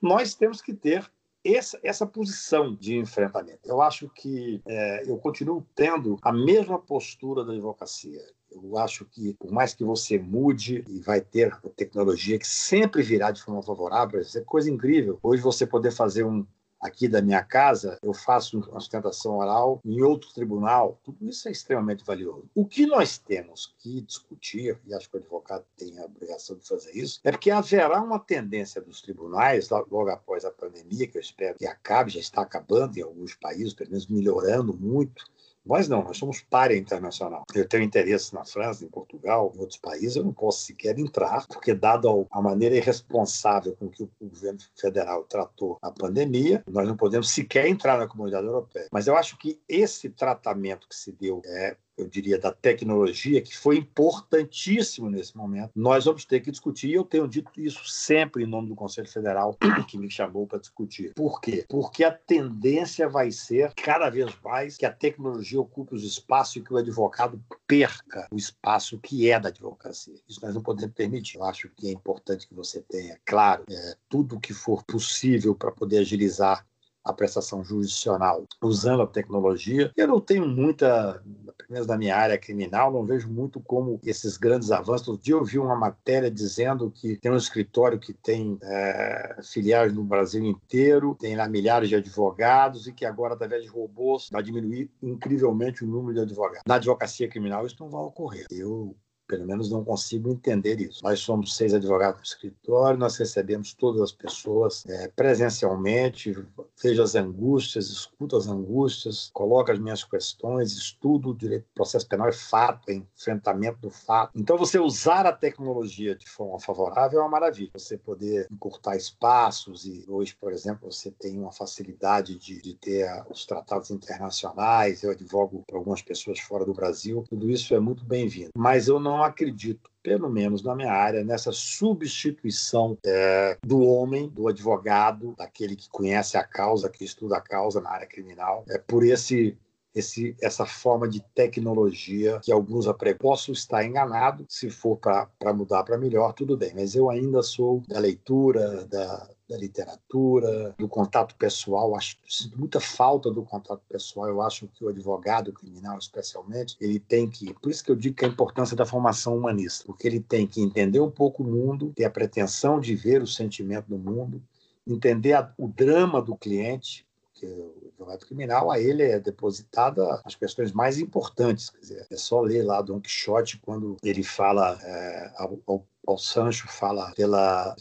nós 0.00 0.34
temos 0.34 0.60
que 0.60 0.74
ter 0.74 1.10
essa, 1.56 1.78
essa 1.82 2.06
posição 2.06 2.74
de 2.74 2.96
enfrentamento. 2.96 3.60
Eu 3.64 3.80
acho 3.80 4.08
que 4.08 4.60
é, 4.66 5.10
eu 5.10 5.16
continuo 5.18 5.66
tendo 5.74 6.16
a 6.22 6.32
mesma 6.32 6.78
postura 6.78 7.44
da 7.44 7.52
advocacia. 7.52 8.20
Eu 8.50 8.78
acho 8.78 9.04
que, 9.04 9.34
por 9.34 9.50
mais 9.50 9.74
que 9.74 9.84
você 9.84 10.18
mude 10.18 10.82
e 10.88 11.00
vai 11.00 11.20
ter 11.20 11.54
tecnologia 11.76 12.38
que 12.38 12.46
sempre 12.46 13.02
virá 13.02 13.30
de 13.30 13.42
forma 13.42 13.62
favorável, 13.62 14.20
isso 14.20 14.38
é 14.38 14.40
coisa 14.40 14.70
incrível. 14.70 15.18
Hoje 15.22 15.42
você 15.42 15.66
poder 15.66 15.92
fazer 15.92 16.24
um, 16.24 16.46
aqui 16.80 17.08
da 17.08 17.20
minha 17.20 17.42
casa, 17.42 17.98
eu 18.02 18.14
faço 18.14 18.58
uma 18.58 18.80
sustentação 18.80 19.38
oral 19.38 19.80
em 19.84 20.02
outro 20.02 20.32
tribunal, 20.32 20.98
tudo 21.02 21.26
isso 21.28 21.48
é 21.48 21.52
extremamente 21.52 22.04
valioso. 22.04 22.48
O 22.54 22.64
que 22.64 22.86
nós 22.86 23.18
temos 23.18 23.74
que 23.78 24.00
discutir, 24.00 24.78
e 24.86 24.94
acho 24.94 25.10
que 25.10 25.16
o 25.16 25.20
advogado 25.20 25.64
tem 25.76 25.98
a 25.98 26.04
obrigação 26.04 26.56
de 26.56 26.66
fazer 26.66 26.92
isso, 26.92 27.20
é 27.24 27.30
porque 27.32 27.50
haverá 27.50 28.00
uma 28.02 28.18
tendência 28.18 28.80
dos 28.80 29.00
tribunais, 29.00 29.68
logo 29.70 30.08
após 30.08 30.44
a 30.44 30.50
pandemia, 30.50 31.06
que 31.06 31.18
eu 31.18 31.22
espero 31.22 31.58
que 31.58 31.66
acabe, 31.66 32.12
já 32.12 32.20
está 32.20 32.42
acabando 32.42 32.96
em 32.96 33.02
alguns 33.02 33.34
países, 33.34 33.74
pelo 33.74 33.90
menos 33.90 34.06
melhorando 34.06 34.76
muito, 34.76 35.24
nós 35.68 35.86
não, 35.86 36.02
nós 36.02 36.16
somos 36.16 36.40
párea 36.40 36.76
internacional. 36.76 37.44
Eu 37.54 37.68
tenho 37.68 37.82
interesse 37.82 38.34
na 38.34 38.44
França, 38.44 38.84
em 38.84 38.88
Portugal, 38.88 39.52
em 39.54 39.60
outros 39.60 39.78
países, 39.78 40.16
eu 40.16 40.24
não 40.24 40.32
posso 40.32 40.64
sequer 40.64 40.98
entrar, 40.98 41.46
porque, 41.46 41.74
dado 41.74 42.26
a 42.30 42.40
maneira 42.40 42.74
irresponsável 42.74 43.76
com 43.76 43.88
que 43.88 44.02
o 44.02 44.10
governo 44.20 44.58
federal 44.74 45.24
tratou 45.24 45.78
a 45.82 45.90
pandemia, 45.90 46.64
nós 46.70 46.88
não 46.88 46.96
podemos 46.96 47.28
sequer 47.28 47.68
entrar 47.68 47.98
na 47.98 48.08
comunidade 48.08 48.46
europeia. 48.46 48.88
Mas 48.90 49.06
eu 49.06 49.14
acho 49.14 49.36
que 49.36 49.60
esse 49.68 50.08
tratamento 50.08 50.88
que 50.88 50.96
se 50.96 51.12
deu 51.12 51.42
é, 51.44 51.76
eu 51.98 52.08
diria, 52.08 52.38
da 52.38 52.52
tecnologia, 52.52 53.42
que 53.42 53.56
foi 53.56 53.76
importantíssimo 53.76 55.10
nesse 55.10 55.36
momento, 55.36 55.72
nós 55.74 56.04
vamos 56.04 56.24
ter 56.24 56.40
que 56.40 56.50
discutir, 56.50 56.88
e 56.88 56.94
eu 56.94 57.04
tenho 57.04 57.26
dito 57.26 57.50
isso 57.56 57.88
sempre 57.88 58.44
em 58.44 58.46
nome 58.46 58.68
do 58.68 58.76
Conselho 58.76 59.08
Federal, 59.08 59.56
que 59.88 59.98
me 59.98 60.10
chamou 60.10 60.46
para 60.46 60.60
discutir. 60.60 61.12
Por 61.14 61.40
quê? 61.40 61.64
Porque 61.68 62.04
a 62.04 62.12
tendência 62.12 63.08
vai 63.08 63.30
ser, 63.32 63.72
cada 63.74 64.08
vez 64.08 64.32
mais, 64.42 64.76
que 64.76 64.86
a 64.86 64.92
tecnologia 64.92 65.60
ocupe 65.60 65.94
os 65.94 66.04
espaços 66.04 66.56
e 66.56 66.60
que 66.60 66.72
o 66.72 66.76
advogado 66.76 67.42
perca 67.66 68.28
o 68.30 68.36
espaço 68.36 68.98
que 68.98 69.28
é 69.30 69.38
da 69.40 69.48
advocacia. 69.48 70.14
Isso 70.28 70.40
nós 70.42 70.54
não 70.54 70.62
podemos 70.62 70.94
permitir. 70.94 71.38
Eu 71.38 71.44
acho 71.44 71.68
que 71.70 71.88
é 71.88 71.92
importante 71.92 72.46
que 72.46 72.54
você 72.54 72.80
tenha, 72.82 73.18
claro, 73.24 73.64
é, 73.68 73.96
tudo 74.08 74.36
o 74.36 74.40
que 74.40 74.54
for 74.54 74.84
possível 74.84 75.54
para 75.54 75.72
poder 75.72 75.98
agilizar 75.98 76.64
a 77.08 77.12
prestação 77.12 77.64
jurisdicional 77.64 78.46
usando 78.62 79.02
a 79.02 79.06
tecnologia. 79.06 79.90
Eu 79.96 80.06
não 80.06 80.20
tenho 80.20 80.46
muita, 80.46 81.22
pelo 81.56 81.70
menos 81.70 81.86
na 81.86 81.96
minha 81.96 82.14
área 82.14 82.38
criminal, 82.38 82.92
não 82.92 83.04
vejo 83.04 83.28
muito 83.28 83.60
como 83.60 83.98
esses 84.04 84.36
grandes 84.36 84.70
avanços. 84.70 85.08
Outro 85.08 85.22
dia 85.22 85.34
eu 85.34 85.44
vi 85.44 85.58
uma 85.58 85.74
matéria 85.74 86.30
dizendo 86.30 86.90
que 86.90 87.16
tem 87.16 87.32
um 87.32 87.36
escritório 87.36 87.98
que 87.98 88.12
tem 88.12 88.58
é, 88.62 89.38
filiais 89.42 89.92
no 89.92 90.04
Brasil 90.04 90.44
inteiro, 90.44 91.16
tem 91.18 91.34
lá 91.34 91.48
milhares 91.48 91.88
de 91.88 91.96
advogados 91.96 92.86
e 92.86 92.92
que 92.92 93.06
agora, 93.06 93.34
através 93.34 93.62
de 93.62 93.68
robôs, 93.68 94.28
vai 94.30 94.42
diminuir 94.42 94.90
incrivelmente 95.02 95.84
o 95.84 95.86
número 95.86 96.14
de 96.14 96.20
advogados. 96.20 96.62
Na 96.66 96.74
advocacia 96.74 97.28
criminal 97.28 97.66
isso 97.66 97.76
não 97.80 97.88
vai 97.88 98.02
ocorrer. 98.02 98.46
Eu 98.50 98.94
pelo 99.28 99.46
menos 99.46 99.70
não 99.70 99.84
consigo 99.84 100.30
entender 100.30 100.80
isso. 100.80 101.04
Nós 101.04 101.20
somos 101.20 101.54
seis 101.54 101.74
advogados 101.74 102.18
no 102.20 102.24
escritório, 102.24 102.98
nós 102.98 103.16
recebemos 103.16 103.74
todas 103.74 104.00
as 104.00 104.12
pessoas 104.12 104.84
é, 104.86 105.08
presencialmente, 105.08 106.34
vejo 106.82 107.02
as 107.02 107.14
angústias, 107.14 107.90
escuto 107.90 108.36
as 108.36 108.48
angústias, 108.48 109.30
coloco 109.32 109.70
as 109.70 109.78
minhas 109.78 110.02
questões, 110.02 110.72
estudo 110.72 111.30
o 111.30 111.36
direito 111.36 111.64
do 111.64 111.74
processo 111.74 112.08
penal, 112.08 112.28
é 112.28 112.32
fato, 112.32 112.90
é 112.90 112.94
enfrentamento 112.94 113.78
do 113.80 113.90
fato. 113.90 114.32
Então, 114.34 114.56
você 114.56 114.78
usar 114.78 115.26
a 115.26 115.32
tecnologia 115.32 116.16
de 116.16 116.28
forma 116.28 116.58
favorável 116.58 117.20
é 117.20 117.22
uma 117.22 117.28
maravilha. 117.28 117.70
Você 117.74 117.98
poder 117.98 118.46
encurtar 118.50 118.96
espaços 118.96 119.84
e 119.84 120.04
hoje, 120.08 120.34
por 120.40 120.52
exemplo, 120.52 120.90
você 120.90 121.10
tem 121.10 121.38
uma 121.38 121.52
facilidade 121.52 122.38
de, 122.38 122.62
de 122.62 122.74
ter 122.74 123.08
os 123.30 123.44
tratados 123.44 123.90
internacionais, 123.90 125.02
eu 125.02 125.10
advogo 125.10 125.62
para 125.66 125.76
algumas 125.76 126.00
pessoas 126.00 126.40
fora 126.40 126.64
do 126.64 126.72
Brasil, 126.72 127.24
tudo 127.28 127.50
isso 127.50 127.74
é 127.74 127.80
muito 127.80 128.04
bem-vindo. 128.04 128.50
Mas 128.56 128.88
eu 128.88 128.98
não 128.98 129.17
não 129.18 129.24
acredito, 129.24 129.90
pelo 130.00 130.30
menos 130.30 130.62
na 130.62 130.74
minha 130.76 130.92
área, 130.92 131.24
nessa 131.24 131.50
substituição 131.50 132.96
é, 133.04 133.58
do 133.64 133.80
homem, 133.80 134.28
do 134.28 134.46
advogado, 134.46 135.34
daquele 135.36 135.74
que 135.74 135.90
conhece 135.90 136.36
a 136.36 136.44
causa, 136.44 136.88
que 136.88 137.04
estuda 137.04 137.36
a 137.36 137.40
causa 137.40 137.80
na 137.80 137.90
área 137.90 138.06
criminal, 138.06 138.64
é, 138.68 138.78
por 138.78 139.04
esse 139.04 139.58
esse, 139.94 140.36
essa 140.40 140.64
forma 140.64 141.08
de 141.08 141.20
tecnologia 141.34 142.38
que 142.40 142.52
alguns 142.52 142.86
apregam. 142.86 143.18
Posso 143.18 143.50
estar 143.50 143.84
enganado, 143.84 144.46
se 144.48 144.70
for 144.70 144.96
para 144.96 145.52
mudar 145.52 145.82
para 145.82 145.98
melhor, 145.98 146.34
tudo 146.34 146.56
bem, 146.56 146.72
mas 146.72 146.94
eu 146.94 147.10
ainda 147.10 147.42
sou 147.42 147.82
da 147.88 147.98
leitura, 147.98 148.84
da, 148.84 149.28
da 149.48 149.56
literatura, 149.56 150.74
do 150.78 150.86
contato 150.86 151.34
pessoal. 151.36 151.96
Acho 151.96 152.18
sinto 152.28 152.58
muita 152.58 152.78
falta 152.80 153.30
do 153.30 153.42
contato 153.42 153.82
pessoal. 153.88 154.28
Eu 154.28 154.42
acho 154.42 154.68
que 154.68 154.84
o 154.84 154.88
advogado 154.88 155.52
criminal, 155.52 155.96
especialmente, 155.96 156.76
ele 156.80 157.00
tem 157.00 157.28
que. 157.28 157.54
Por 157.54 157.70
isso 157.70 157.82
que 157.82 157.90
eu 157.90 157.96
digo 157.96 158.16
que 158.16 158.24
a 158.24 158.28
importância 158.28 158.76
da 158.76 158.84
formação 158.84 159.36
humanista, 159.36 159.84
porque 159.86 160.06
ele 160.06 160.20
tem 160.20 160.46
que 160.46 160.60
entender 160.60 161.00
um 161.00 161.10
pouco 161.10 161.42
o 161.42 161.46
mundo, 161.46 161.92
ter 161.96 162.04
a 162.04 162.10
pretensão 162.10 162.78
de 162.78 162.94
ver 162.94 163.22
o 163.22 163.26
sentimento 163.26 163.86
do 163.86 163.98
mundo, 163.98 164.42
entender 164.86 165.32
a, 165.32 165.52
o 165.56 165.68
drama 165.68 166.20
do 166.20 166.36
cliente, 166.36 167.06
porque 167.38 167.46
o 167.46 167.88
advogado 167.88 168.26
criminal, 168.26 168.70
a 168.70 168.80
ele 168.80 169.02
é 169.02 169.20
depositada 169.20 170.20
as 170.24 170.34
questões 170.34 170.72
mais 170.72 170.98
importantes. 170.98 171.70
Quer 171.70 171.78
dizer, 171.78 172.06
é 172.10 172.16
só 172.16 172.40
ler 172.40 172.62
lá 172.64 172.82
Don 172.82 173.00
Quixote 173.00 173.58
quando 173.58 173.96
ele 174.02 174.24
fala 174.24 174.78
é, 174.82 175.32
ao, 175.36 175.86
ao, 176.06 176.18
Sancho, 176.18 176.66
fala 176.68 177.12
pela. 177.12 177.76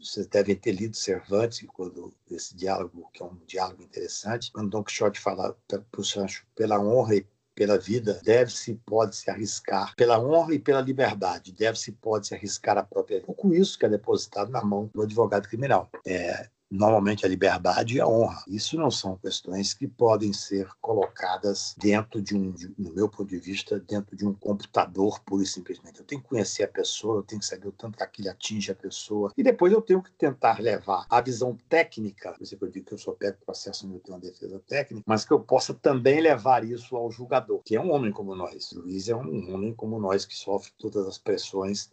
Vocês 0.00 0.26
devem 0.26 0.56
ter 0.56 0.72
lido 0.72 0.96
Cervantes, 0.96 1.66
quando 1.72 2.14
esse 2.30 2.56
diálogo, 2.56 3.08
que 3.12 3.22
é 3.22 3.26
um 3.26 3.36
diálogo 3.46 3.82
interessante, 3.82 4.50
quando 4.52 4.70
Don 4.70 4.82
Quixote 4.82 5.20
fala 5.20 5.54
para 5.68 6.00
o 6.00 6.04
Sancho 6.04 6.46
pela 6.54 6.80
honra 6.80 7.16
e 7.16 7.26
pela 7.54 7.78
vida, 7.78 8.20
deve-se 8.24 8.74
pode 8.86 9.16
se 9.16 9.30
arriscar 9.30 9.94
pela 9.96 10.18
honra 10.18 10.54
e 10.54 10.58
pela 10.58 10.80
liberdade, 10.80 11.52
deve-se 11.52 11.92
pode 11.92 12.26
se 12.26 12.34
arriscar 12.34 12.76
a 12.76 12.82
própria 12.82 13.20
vida. 13.20 13.32
Com 13.32 13.54
isso 13.54 13.78
que 13.78 13.86
é 13.86 13.88
depositado 13.88 14.50
na 14.50 14.64
mão 14.64 14.90
do 14.92 15.02
advogado 15.02 15.48
criminal. 15.48 15.88
É, 16.04 16.48
normalmente 16.70 17.24
a 17.24 17.28
liberdade 17.28 17.96
e 17.96 18.00
a 18.00 18.06
honra. 18.06 18.42
Isso 18.48 18.76
não 18.76 18.90
são 18.90 19.16
questões 19.16 19.74
que 19.74 19.86
podem 19.86 20.32
ser 20.32 20.68
colocadas 20.80 21.74
dentro 21.78 22.20
de 22.20 22.34
um, 22.34 22.50
de, 22.50 22.72
no 22.78 22.92
meu 22.92 23.08
ponto 23.08 23.28
de 23.28 23.38
vista, 23.38 23.78
dentro 23.78 24.16
de 24.16 24.26
um 24.26 24.34
computador 24.34 25.20
pura 25.20 25.42
e 25.42 25.46
simplesmente. 25.46 26.00
Eu 26.00 26.06
tenho 26.06 26.22
que 26.22 26.28
conhecer 26.28 26.64
a 26.64 26.68
pessoa, 26.68 27.18
eu 27.18 27.22
tenho 27.22 27.40
que 27.40 27.46
saber 27.46 27.68
o 27.68 27.72
tanto 27.72 27.96
que 27.96 28.02
aquilo 28.02 28.30
atinge 28.30 28.72
a 28.72 28.74
pessoa 28.74 29.32
e 29.36 29.42
depois 29.42 29.72
eu 29.72 29.82
tenho 29.82 30.02
que 30.02 30.10
tentar 30.12 30.60
levar 30.60 31.06
a 31.08 31.20
visão 31.20 31.56
técnica, 31.68 32.32
por 32.32 32.42
exemplo, 32.42 32.66
eu 32.66 32.72
digo 32.72 32.86
que 32.86 32.94
eu 32.94 32.98
sou 32.98 33.14
pego 33.14 33.38
processo 33.44 33.86
eu 33.86 34.00
tenho 34.00 34.16
uma 34.16 34.20
defesa 34.20 34.60
técnica, 34.66 35.04
mas 35.06 35.24
que 35.24 35.32
eu 35.32 35.40
possa 35.40 35.74
também 35.74 36.20
levar 36.20 36.64
isso 36.64 36.96
ao 36.96 37.10
julgador, 37.10 37.60
que 37.64 37.76
é 37.76 37.80
um 37.80 37.92
homem 37.92 38.10
como 38.10 38.34
nós. 38.34 38.72
O 38.72 38.80
Luiz 38.80 39.08
é 39.08 39.14
um 39.14 39.54
homem 39.54 39.74
como 39.74 39.98
nós 39.98 40.24
que 40.24 40.34
sofre 40.34 40.72
todas 40.78 41.06
as 41.06 41.18
pressões 41.18 41.90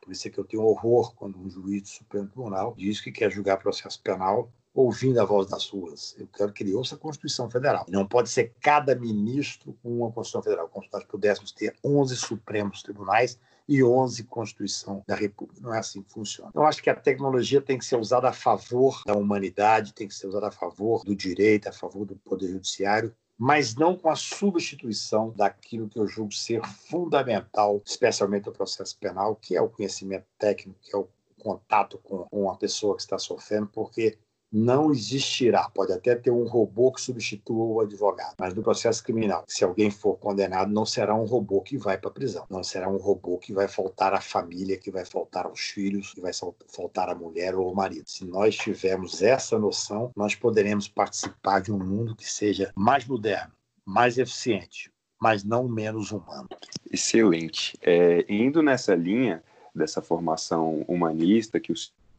por 0.00 0.12
isso 0.12 0.28
é 0.28 0.30
que 0.30 0.38
eu 0.38 0.44
tenho 0.44 0.62
horror 0.62 1.14
quando 1.14 1.38
um 1.38 1.48
juiz 1.48 1.82
do 1.82 1.88
Supremo 1.88 2.26
Tribunal 2.26 2.74
diz 2.76 3.00
que 3.00 3.10
quer 3.10 3.30
julgar 3.30 3.58
processo 3.58 4.00
penal 4.02 4.52
ouvindo 4.74 5.20
a 5.20 5.24
voz 5.24 5.48
das 5.48 5.68
ruas. 5.68 6.16
Eu 6.18 6.26
quero 6.26 6.52
que 6.52 6.64
ele 6.64 6.74
ouça 6.74 6.96
a 6.96 6.98
Constituição 6.98 7.48
Federal. 7.48 7.86
Não 7.88 8.06
pode 8.06 8.28
ser 8.28 8.52
cada 8.60 8.94
ministro 8.94 9.78
uma 9.84 10.10
Constituição 10.10 10.42
Federal, 10.42 10.68
como 10.68 10.84
se 10.84 10.92
nós 10.92 11.04
pudéssemos 11.04 11.52
ter 11.52 11.76
11 11.82 12.16
Supremos 12.16 12.82
Tribunais 12.82 13.38
e 13.68 13.82
11 13.82 14.24
Constituição 14.24 15.02
da 15.06 15.14
República. 15.14 15.62
Não 15.62 15.72
é 15.72 15.78
assim 15.78 16.02
que 16.02 16.12
funciona. 16.12 16.50
Eu 16.54 16.64
acho 16.64 16.82
que 16.82 16.90
a 16.90 16.94
tecnologia 16.94 17.62
tem 17.62 17.78
que 17.78 17.84
ser 17.84 17.96
usada 17.96 18.28
a 18.28 18.32
favor 18.32 19.00
da 19.06 19.14
humanidade, 19.14 19.94
tem 19.94 20.08
que 20.08 20.14
ser 20.14 20.26
usada 20.26 20.48
a 20.48 20.52
favor 20.52 21.04
do 21.04 21.14
direito, 21.14 21.68
a 21.68 21.72
favor 21.72 22.04
do 22.04 22.16
Poder 22.16 22.48
Judiciário 22.48 23.14
mas 23.38 23.74
não 23.74 23.96
com 23.96 24.08
a 24.08 24.16
substituição 24.16 25.30
daquilo 25.30 25.88
que 25.88 25.98
eu 25.98 26.06
julgo 26.06 26.32
ser 26.32 26.62
fundamental, 26.64 27.82
especialmente 27.84 28.46
no 28.46 28.52
processo 28.52 28.96
penal, 28.98 29.36
que 29.36 29.56
é 29.56 29.60
o 29.60 29.68
conhecimento 29.68 30.26
técnico, 30.38 30.78
que 30.82 30.94
é 30.94 30.98
o 30.98 31.08
contato 31.38 31.98
com 31.98 32.26
uma 32.32 32.56
pessoa 32.56 32.96
que 32.96 33.02
está 33.02 33.18
sofrendo, 33.18 33.66
porque 33.66 34.18
não 34.54 34.92
existirá. 34.92 35.68
Pode 35.68 35.92
até 35.92 36.14
ter 36.14 36.30
um 36.30 36.44
robô 36.44 36.92
que 36.92 37.00
substitua 37.00 37.66
o 37.66 37.80
advogado, 37.80 38.36
mas 38.38 38.54
no 38.54 38.62
processo 38.62 39.02
criminal, 39.02 39.42
se 39.48 39.64
alguém 39.64 39.90
for 39.90 40.16
condenado, 40.16 40.72
não 40.72 40.86
será 40.86 41.12
um 41.12 41.24
robô 41.24 41.60
que 41.60 41.76
vai 41.76 41.98
para 41.98 42.08
a 42.08 42.12
prisão, 42.12 42.46
não 42.48 42.62
será 42.62 42.88
um 42.88 42.96
robô 42.96 43.36
que 43.36 43.52
vai 43.52 43.66
faltar 43.66 44.14
à 44.14 44.20
família, 44.20 44.78
que 44.78 44.92
vai 44.92 45.04
faltar 45.04 45.46
aos 45.46 45.58
filhos, 45.58 46.14
que 46.14 46.20
vai 46.20 46.30
faltar 46.68 47.08
à 47.08 47.16
mulher 47.16 47.56
ou 47.56 47.68
ao 47.68 47.74
marido. 47.74 48.08
Se 48.08 48.24
nós 48.24 48.56
tivermos 48.56 49.22
essa 49.22 49.58
noção, 49.58 50.12
nós 50.14 50.36
poderemos 50.36 50.86
participar 50.86 51.60
de 51.60 51.72
um 51.72 51.78
mundo 51.78 52.14
que 52.14 52.30
seja 52.30 52.70
mais 52.76 53.04
moderno, 53.04 53.52
mais 53.84 54.18
eficiente, 54.18 54.88
mas 55.20 55.42
não 55.42 55.66
menos 55.66 56.12
humano. 56.12 56.48
Excelente. 56.92 57.76
É, 57.82 58.24
indo 58.28 58.62
nessa 58.62 58.94
linha 58.94 59.42
dessa 59.74 60.00
formação 60.00 60.84
humanista 60.86 61.58
que 61.58 61.72
o 61.72 61.74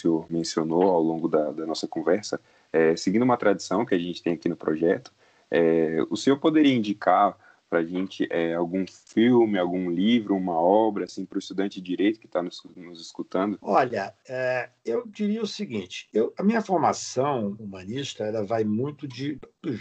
senhor 0.05 0.25
mencionou 0.29 0.83
ao 0.83 1.01
longo 1.01 1.27
da, 1.27 1.51
da 1.51 1.65
nossa 1.65 1.87
conversa, 1.87 2.39
é, 2.71 2.95
seguindo 2.95 3.23
uma 3.23 3.37
tradição 3.37 3.85
que 3.85 3.95
a 3.95 3.99
gente 3.99 4.21
tem 4.21 4.33
aqui 4.33 4.47
no 4.47 4.55
projeto, 4.55 5.11
é, 5.49 5.97
o 6.09 6.15
senhor 6.15 6.37
poderia 6.37 6.73
indicar 6.73 7.35
para 7.69 7.79
a 7.79 7.83
gente 7.83 8.27
é, 8.29 8.53
algum 8.53 8.85
filme, 8.87 9.57
algum 9.57 9.89
livro, 9.89 10.35
uma 10.35 10.59
obra, 10.59 11.05
assim, 11.05 11.25
para 11.25 11.37
o 11.37 11.39
estudante 11.39 11.81
de 11.81 11.87
direito 11.87 12.19
que 12.19 12.27
está 12.27 12.41
nos, 12.41 12.63
nos, 12.75 13.01
escutando? 13.01 13.57
Olha, 13.61 14.13
é, 14.27 14.69
eu 14.85 15.05
diria 15.07 15.41
o 15.41 15.47
seguinte: 15.47 16.07
eu, 16.13 16.33
a 16.37 16.43
minha 16.43 16.61
formação 16.61 17.55
humanista 17.59 18.23
ela 18.23 18.43
vai 18.43 18.63
muito 18.63 19.07
de 19.07 19.39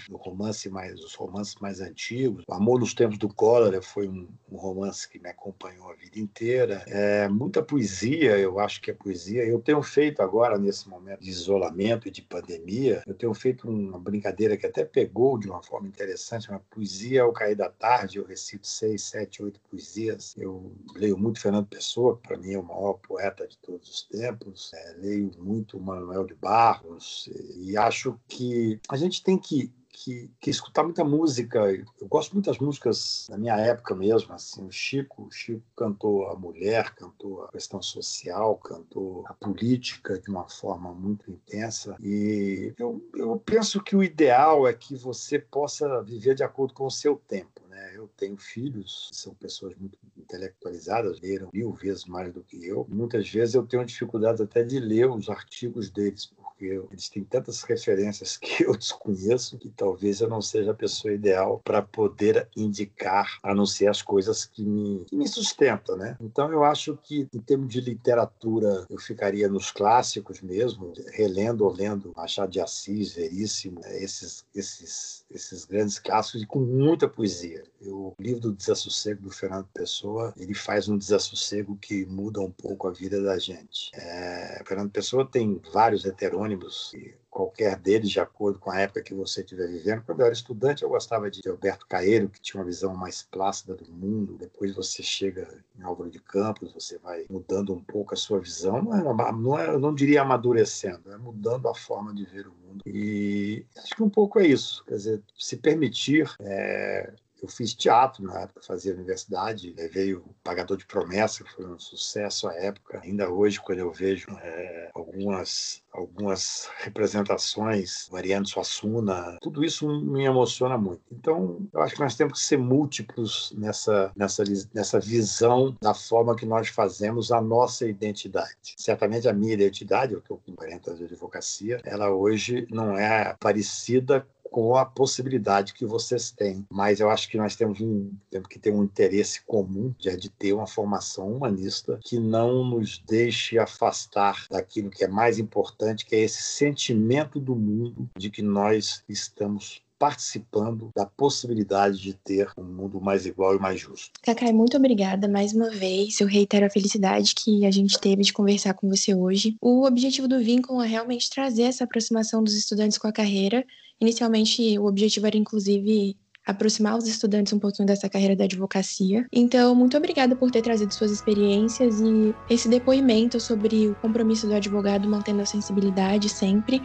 do 0.08 0.16
romance 0.16 0.68
mais, 0.70 0.98
os 1.00 1.14
romances 1.14 1.56
mais 1.60 1.80
antigos. 1.80 2.44
O 2.48 2.54
Amor 2.54 2.80
nos 2.80 2.94
Tempos 2.94 3.18
do 3.18 3.28
Cólera 3.28 3.82
foi 3.82 4.08
um, 4.08 4.28
um 4.50 4.56
romance 4.56 5.08
que 5.08 5.18
me 5.18 5.28
acompanhou 5.28 5.90
a 5.90 5.94
vida 5.94 6.18
inteira. 6.18 6.82
É, 6.86 7.28
muita 7.28 7.62
poesia, 7.62 8.38
eu 8.38 8.58
acho 8.58 8.80
que 8.80 8.90
é 8.90 8.94
poesia. 8.94 9.44
Eu 9.44 9.60
tenho 9.60 9.82
feito 9.82 10.22
agora, 10.22 10.58
nesse 10.58 10.88
momento 10.88 11.20
de 11.20 11.28
isolamento 11.28 12.08
e 12.08 12.10
de 12.10 12.22
pandemia, 12.22 13.02
eu 13.06 13.14
tenho 13.14 13.34
feito 13.34 13.68
uma 13.68 13.98
brincadeira 13.98 14.56
que 14.56 14.66
até 14.66 14.84
pegou 14.84 15.38
de 15.38 15.48
uma 15.48 15.62
forma 15.62 15.86
interessante, 15.88 16.48
uma 16.48 16.60
poesia 16.70 17.22
ao 17.22 17.32
cair 17.32 17.56
da 17.56 17.68
tarde. 17.68 18.18
Eu 18.18 18.24
recito 18.24 18.66
seis, 18.66 19.02
sete, 19.02 19.42
oito 19.42 19.60
poesias. 19.70 20.34
Eu 20.38 20.72
leio 20.94 21.18
muito 21.18 21.40
Fernando 21.40 21.66
Pessoa, 21.66 22.16
que 22.16 22.28
para 22.28 22.38
mim 22.38 22.54
é 22.54 22.58
o 22.58 22.62
maior 22.62 22.94
poeta 22.94 23.46
de 23.46 23.58
todos 23.58 23.88
os 23.88 24.02
tempos. 24.02 24.72
É, 24.72 24.93
leio 24.98 25.30
muito 25.38 25.80
Manuel 25.80 26.26
de 26.26 26.34
Barros 26.34 27.28
e 27.56 27.76
acho 27.76 28.18
que 28.28 28.80
a 28.88 28.96
gente 28.96 29.22
tem 29.22 29.38
que 29.38 29.72
que, 29.94 30.30
que 30.40 30.50
escutar 30.50 30.82
muita 30.82 31.04
música. 31.04 31.60
Eu 32.00 32.08
gosto 32.08 32.32
muito 32.32 32.46
das 32.46 32.58
músicas 32.58 33.26
da 33.30 33.38
minha 33.38 33.56
época 33.56 33.94
mesmo. 33.94 34.34
Assim, 34.34 34.66
o 34.66 34.72
Chico, 34.72 35.22
o 35.22 35.30
Chico 35.30 35.62
cantou 35.76 36.28
a 36.28 36.36
mulher, 36.36 36.94
cantou 36.94 37.44
a 37.44 37.52
questão 37.52 37.80
social, 37.80 38.56
cantou 38.56 39.24
a 39.26 39.32
política 39.34 40.18
de 40.18 40.28
uma 40.28 40.48
forma 40.48 40.92
muito 40.92 41.30
intensa. 41.30 41.96
E 42.00 42.74
eu, 42.76 43.00
eu 43.14 43.38
penso 43.38 43.80
que 43.82 43.94
o 43.94 44.02
ideal 44.02 44.66
é 44.66 44.72
que 44.72 44.96
você 44.96 45.38
possa 45.38 46.02
viver 46.02 46.34
de 46.34 46.42
acordo 46.42 46.74
com 46.74 46.86
o 46.86 46.90
seu 46.90 47.16
tempo. 47.28 47.62
Né? 47.68 47.92
Eu 47.94 48.10
tenho 48.16 48.36
filhos, 48.36 49.10
são 49.12 49.32
pessoas 49.34 49.76
muito 49.76 49.96
intelectualizadas, 50.24 51.20
leram 51.20 51.50
mil 51.52 51.72
vezes 51.72 52.04
mais 52.06 52.32
do 52.32 52.42
que 52.42 52.66
eu. 52.66 52.86
Muitas 52.88 53.28
vezes 53.28 53.54
eu 53.54 53.66
tenho 53.66 53.84
dificuldade 53.84 54.42
até 54.42 54.62
de 54.62 54.80
ler 54.80 55.08
os 55.08 55.28
artigos 55.28 55.90
deles, 55.90 56.32
porque 56.54 56.80
eles 56.90 57.08
têm 57.08 57.24
tantas 57.24 57.62
referências 57.62 58.36
que 58.38 58.64
eu 58.64 58.76
desconheço 58.76 59.58
que 59.58 59.68
talvez 59.68 60.20
eu 60.20 60.28
não 60.28 60.40
seja 60.40 60.70
a 60.70 60.74
pessoa 60.74 61.12
ideal 61.12 61.60
para 61.64 61.82
poder 61.82 62.48
indicar, 62.56 63.38
anunciar 63.42 63.90
as 63.90 64.02
coisas 64.02 64.44
que 64.44 64.64
me, 64.64 65.04
que 65.04 65.16
me 65.16 65.28
sustentam, 65.28 65.96
né? 65.96 66.16
Então 66.20 66.50
eu 66.50 66.64
acho 66.64 66.96
que 67.02 67.28
em 67.32 67.40
termos 67.40 67.72
de 67.72 67.80
literatura 67.80 68.86
eu 68.88 68.98
ficaria 68.98 69.48
nos 69.48 69.70
clássicos 69.70 70.40
mesmo, 70.40 70.92
relendo 71.12 71.62
ou 71.64 71.72
lendo 71.72 72.12
Machado 72.16 72.50
de 72.50 72.60
Assis, 72.60 73.14
Veríssimo, 73.14 73.80
né? 73.80 74.02
esses 74.02 74.44
esses 74.54 75.24
esses 75.30 75.64
grandes 75.64 75.98
clássicos 75.98 76.42
e 76.42 76.46
com 76.46 76.60
muita 76.60 77.08
poesia. 77.08 77.64
Eu, 77.80 78.14
o 78.18 78.22
livro 78.22 78.40
do 78.40 78.52
Desassossego 78.52 79.22
do 79.22 79.30
Fernando 79.30 79.66
Pessoa, 79.74 80.32
ele 80.36 80.54
faz 80.54 80.88
um 80.88 80.96
desassossego 80.96 81.76
que 81.76 82.06
muda 82.06 82.40
um 82.40 82.50
pouco 82.50 82.86
a 82.86 82.92
vida 82.92 83.20
da 83.20 83.38
gente. 83.38 83.90
É, 83.94 84.62
Fernando 84.64 84.90
Pessoa 84.90 85.26
tem 85.26 85.60
vários 85.72 86.04
heterônimos 86.04 86.43
e 86.52 87.14
qualquer 87.30 87.76
deles, 87.76 88.10
de 88.10 88.20
acordo 88.20 88.58
com 88.58 88.70
a 88.70 88.80
época 88.80 89.02
que 89.02 89.12
você 89.12 89.40
estiver 89.40 89.66
vivendo. 89.66 90.02
Quando 90.02 90.20
eu 90.20 90.26
era 90.26 90.32
estudante, 90.32 90.82
eu 90.82 90.88
gostava 90.88 91.30
de 91.30 91.46
Alberto 91.48 91.86
Caeiro, 91.86 92.28
que 92.28 92.40
tinha 92.40 92.60
uma 92.60 92.66
visão 92.66 92.94
mais 92.94 93.22
plácida 93.22 93.74
do 93.74 93.90
mundo. 93.90 94.36
Depois 94.38 94.74
você 94.74 95.02
chega 95.02 95.64
em 95.76 95.82
Álvaro 95.82 96.10
de 96.10 96.20
Campos, 96.20 96.72
você 96.72 96.98
vai 96.98 97.26
mudando 97.28 97.74
um 97.74 97.80
pouco 97.80 98.14
a 98.14 98.16
sua 98.16 98.38
visão. 98.38 98.82
Não, 98.82 98.94
é, 98.94 99.32
não 99.32 99.58
é, 99.58 99.68
eu 99.68 99.80
não 99.80 99.94
diria 99.94 100.22
amadurecendo, 100.22 101.10
é 101.10 101.16
mudando 101.16 101.68
a 101.68 101.74
forma 101.74 102.14
de 102.14 102.24
ver 102.24 102.46
o 102.46 102.52
mundo. 102.52 102.82
E 102.86 103.66
acho 103.76 103.96
que 103.96 104.02
um 104.02 104.10
pouco 104.10 104.38
é 104.38 104.46
isso. 104.46 104.84
Quer 104.86 104.94
dizer, 104.94 105.22
se 105.36 105.56
permitir 105.56 106.30
é, 106.40 107.12
eu 107.44 107.48
fiz 107.48 107.74
teatro 107.74 108.24
na 108.24 108.40
época, 108.40 108.62
fazia 108.66 108.94
universidade, 108.94 109.74
levei 109.76 110.14
o 110.14 110.24
Pagador 110.42 110.78
de 110.78 110.86
Promessa, 110.86 111.44
que 111.44 111.52
foi 111.52 111.66
um 111.66 111.78
sucesso 111.78 112.48
à 112.48 112.54
época. 112.54 113.00
Ainda 113.04 113.30
hoje, 113.30 113.60
quando 113.60 113.80
eu 113.80 113.92
vejo 113.92 114.26
é, 114.40 114.90
algumas, 114.94 115.82
algumas 115.92 116.70
representações, 116.78 118.08
Mariano 118.10 118.46
Suassuna, 118.46 119.36
tudo 119.42 119.62
isso 119.62 119.86
me 119.86 120.24
emociona 120.24 120.78
muito. 120.78 121.02
Então, 121.12 121.60
eu 121.70 121.82
acho 121.82 121.94
que 121.94 122.00
nós 122.00 122.16
temos 122.16 122.40
que 122.40 122.46
ser 122.46 122.56
múltiplos 122.56 123.52
nessa, 123.58 124.10
nessa, 124.16 124.42
nessa 124.72 124.98
visão 124.98 125.76
da 125.82 125.92
forma 125.92 126.34
que 126.34 126.46
nós 126.46 126.68
fazemos 126.68 127.30
a 127.30 127.42
nossa 127.42 127.86
identidade. 127.86 128.74
Certamente 128.78 129.28
a 129.28 129.34
minha 129.34 129.52
identidade, 129.52 130.14
eu 130.14 130.20
estou 130.20 130.38
com 130.38 130.54
40 130.54 130.90
anos 130.90 130.98
de 131.00 131.04
advocacia, 131.04 131.82
ela 131.84 132.08
hoje 132.08 132.66
não 132.70 132.96
é 132.96 133.36
parecida 133.38 134.26
com 134.54 134.76
a 134.76 134.86
possibilidade 134.86 135.74
que 135.74 135.84
vocês 135.84 136.30
têm. 136.30 136.64
Mas 136.70 137.00
eu 137.00 137.10
acho 137.10 137.28
que 137.28 137.36
nós 137.36 137.56
temos, 137.56 137.80
um, 137.80 138.12
temos 138.30 138.46
que 138.46 138.56
ter 138.56 138.70
um 138.70 138.84
interesse 138.84 139.44
comum 139.44 139.92
de, 139.98 140.16
de 140.16 140.30
ter 140.30 140.52
uma 140.52 140.68
formação 140.68 141.32
humanista 141.32 141.98
que 142.04 142.20
não 142.20 142.64
nos 142.64 143.02
deixe 143.04 143.58
afastar 143.58 144.46
daquilo 144.48 144.90
que 144.90 145.02
é 145.02 145.08
mais 145.08 145.40
importante, 145.40 146.06
que 146.06 146.14
é 146.14 146.20
esse 146.20 146.40
sentimento 146.40 147.40
do 147.40 147.56
mundo 147.56 148.08
de 148.16 148.30
que 148.30 148.42
nós 148.42 149.02
estamos 149.08 149.82
participando 149.98 150.90
da 150.94 151.06
possibilidade 151.06 151.98
de 152.00 152.14
ter 152.14 152.50
um 152.58 152.64
mundo 152.64 153.00
mais 153.00 153.26
igual 153.26 153.56
e 153.56 153.58
mais 153.58 153.80
justo. 153.80 154.10
Cacai, 154.22 154.52
muito 154.52 154.76
obrigada 154.76 155.28
mais 155.28 155.52
uma 155.52 155.70
vez. 155.70 156.20
Eu 156.20 156.26
reitero 156.26 156.66
a 156.66 156.70
felicidade 156.70 157.34
que 157.34 157.64
a 157.64 157.70
gente 157.70 157.98
teve 157.98 158.22
de 158.22 158.32
conversar 158.32 158.74
com 158.74 158.88
você 158.88 159.14
hoje. 159.14 159.56
O 159.60 159.86
objetivo 159.86 160.28
do 160.28 160.38
vínculo 160.38 160.82
é 160.82 160.86
realmente 160.86 161.30
trazer 161.30 161.62
essa 161.62 161.84
aproximação 161.84 162.42
dos 162.42 162.54
estudantes 162.54 162.98
com 162.98 163.08
a 163.08 163.12
carreira 163.12 163.64
Inicialmente, 164.00 164.78
o 164.78 164.86
objetivo 164.86 165.26
era, 165.26 165.36
inclusive, 165.36 166.16
aproximar 166.46 166.98
os 166.98 167.06
estudantes 167.08 167.52
um 167.52 167.58
pouquinho 167.58 167.86
dessa 167.86 168.08
carreira 168.08 168.36
da 168.36 168.44
advocacia. 168.44 169.26
Então, 169.32 169.74
muito 169.74 169.96
obrigada 169.96 170.36
por 170.36 170.50
ter 170.50 170.60
trazido 170.60 170.92
suas 170.92 171.10
experiências 171.10 172.00
e 172.00 172.34
esse 172.50 172.68
depoimento 172.68 173.40
sobre 173.40 173.88
o 173.88 173.94
compromisso 173.96 174.46
do 174.46 174.54
advogado 174.54 175.08
mantendo 175.08 175.40
a 175.40 175.46
sensibilidade 175.46 176.28
sempre. 176.28 176.82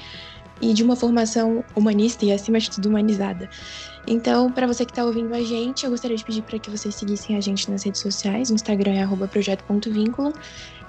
E 0.62 0.74
de 0.74 0.84
uma 0.84 0.96
formação 0.96 1.64
humanista 1.76 2.26
e, 2.26 2.32
acima 2.32 2.60
de 2.60 2.70
tudo, 2.70 2.90
humanizada. 2.90 3.50
Então, 4.08 4.52
para 4.52 4.66
você 4.66 4.86
que 4.86 4.92
está 4.92 5.04
ouvindo 5.06 5.34
a 5.36 5.42
gente, 5.42 5.86
eu 5.86 5.92
gostaria 5.92 6.18
de 6.18 6.24
pedir 6.24 6.42
para 6.42 6.58
que 6.58 6.70
vocês 6.70 6.96
seguissem 6.96 7.38
a 7.38 7.42
gente 7.42 7.70
nas 7.70 7.84
redes 7.84 8.02
sociais. 8.02 8.50
No 8.50 8.56
Instagram 8.56 8.94
é 8.94 9.28
projeto.vínculo 9.28 10.34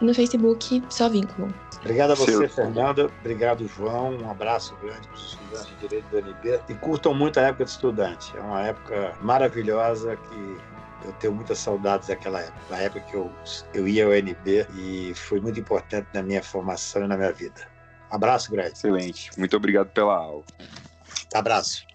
e 0.01 0.05
no 0.05 0.15
Facebook 0.15 0.83
só 0.89 1.09
vínculo. 1.09 1.53
Obrigado 1.81 2.13
a 2.13 2.15
você, 2.15 2.33
Seu. 2.33 2.49
Fernanda. 2.49 3.11
Obrigado, 3.21 3.67
João. 3.69 4.17
Um 4.17 4.31
abraço 4.31 4.75
grande 4.83 5.07
para 5.09 5.17
os 5.17 5.25
estudantes 5.33 5.67
de 5.67 5.77
Direito 5.77 6.07
do 6.11 6.17
UNB. 6.19 6.61
E 6.69 6.75
curtam 6.75 7.15
muito 7.15 7.39
a 7.39 7.45
época 7.45 7.65
de 7.65 7.71
estudante. 7.71 8.37
É 8.37 8.41
uma 8.41 8.63
época 8.63 9.15
maravilhosa 9.21 10.17
que 10.17 10.57
eu 11.05 11.13
tenho 11.15 11.35
muitas 11.35 11.59
saudades 11.59 12.09
daquela 12.09 12.41
época, 12.41 12.61
da 12.69 12.79
época 12.79 13.01
que 13.01 13.15
eu, 13.15 13.31
eu 13.73 13.89
ia 13.89 14.05
ao 14.05 14.13
UNB 14.13 14.67
e 14.77 15.13
foi 15.15 15.41
muito 15.41 15.59
importante 15.59 16.07
na 16.13 16.23
minha 16.23 16.43
formação 16.43 17.05
e 17.05 17.09
na 17.09 17.17
minha 17.17 17.33
vida. 17.33 17.70
Abraço, 18.11 18.51
grande. 18.51 18.73
Excelente. 18.73 19.31
Muito 19.38 19.57
obrigado 19.57 19.88
pela 19.88 20.16
aula. 20.16 20.44
Abraço. 21.33 21.87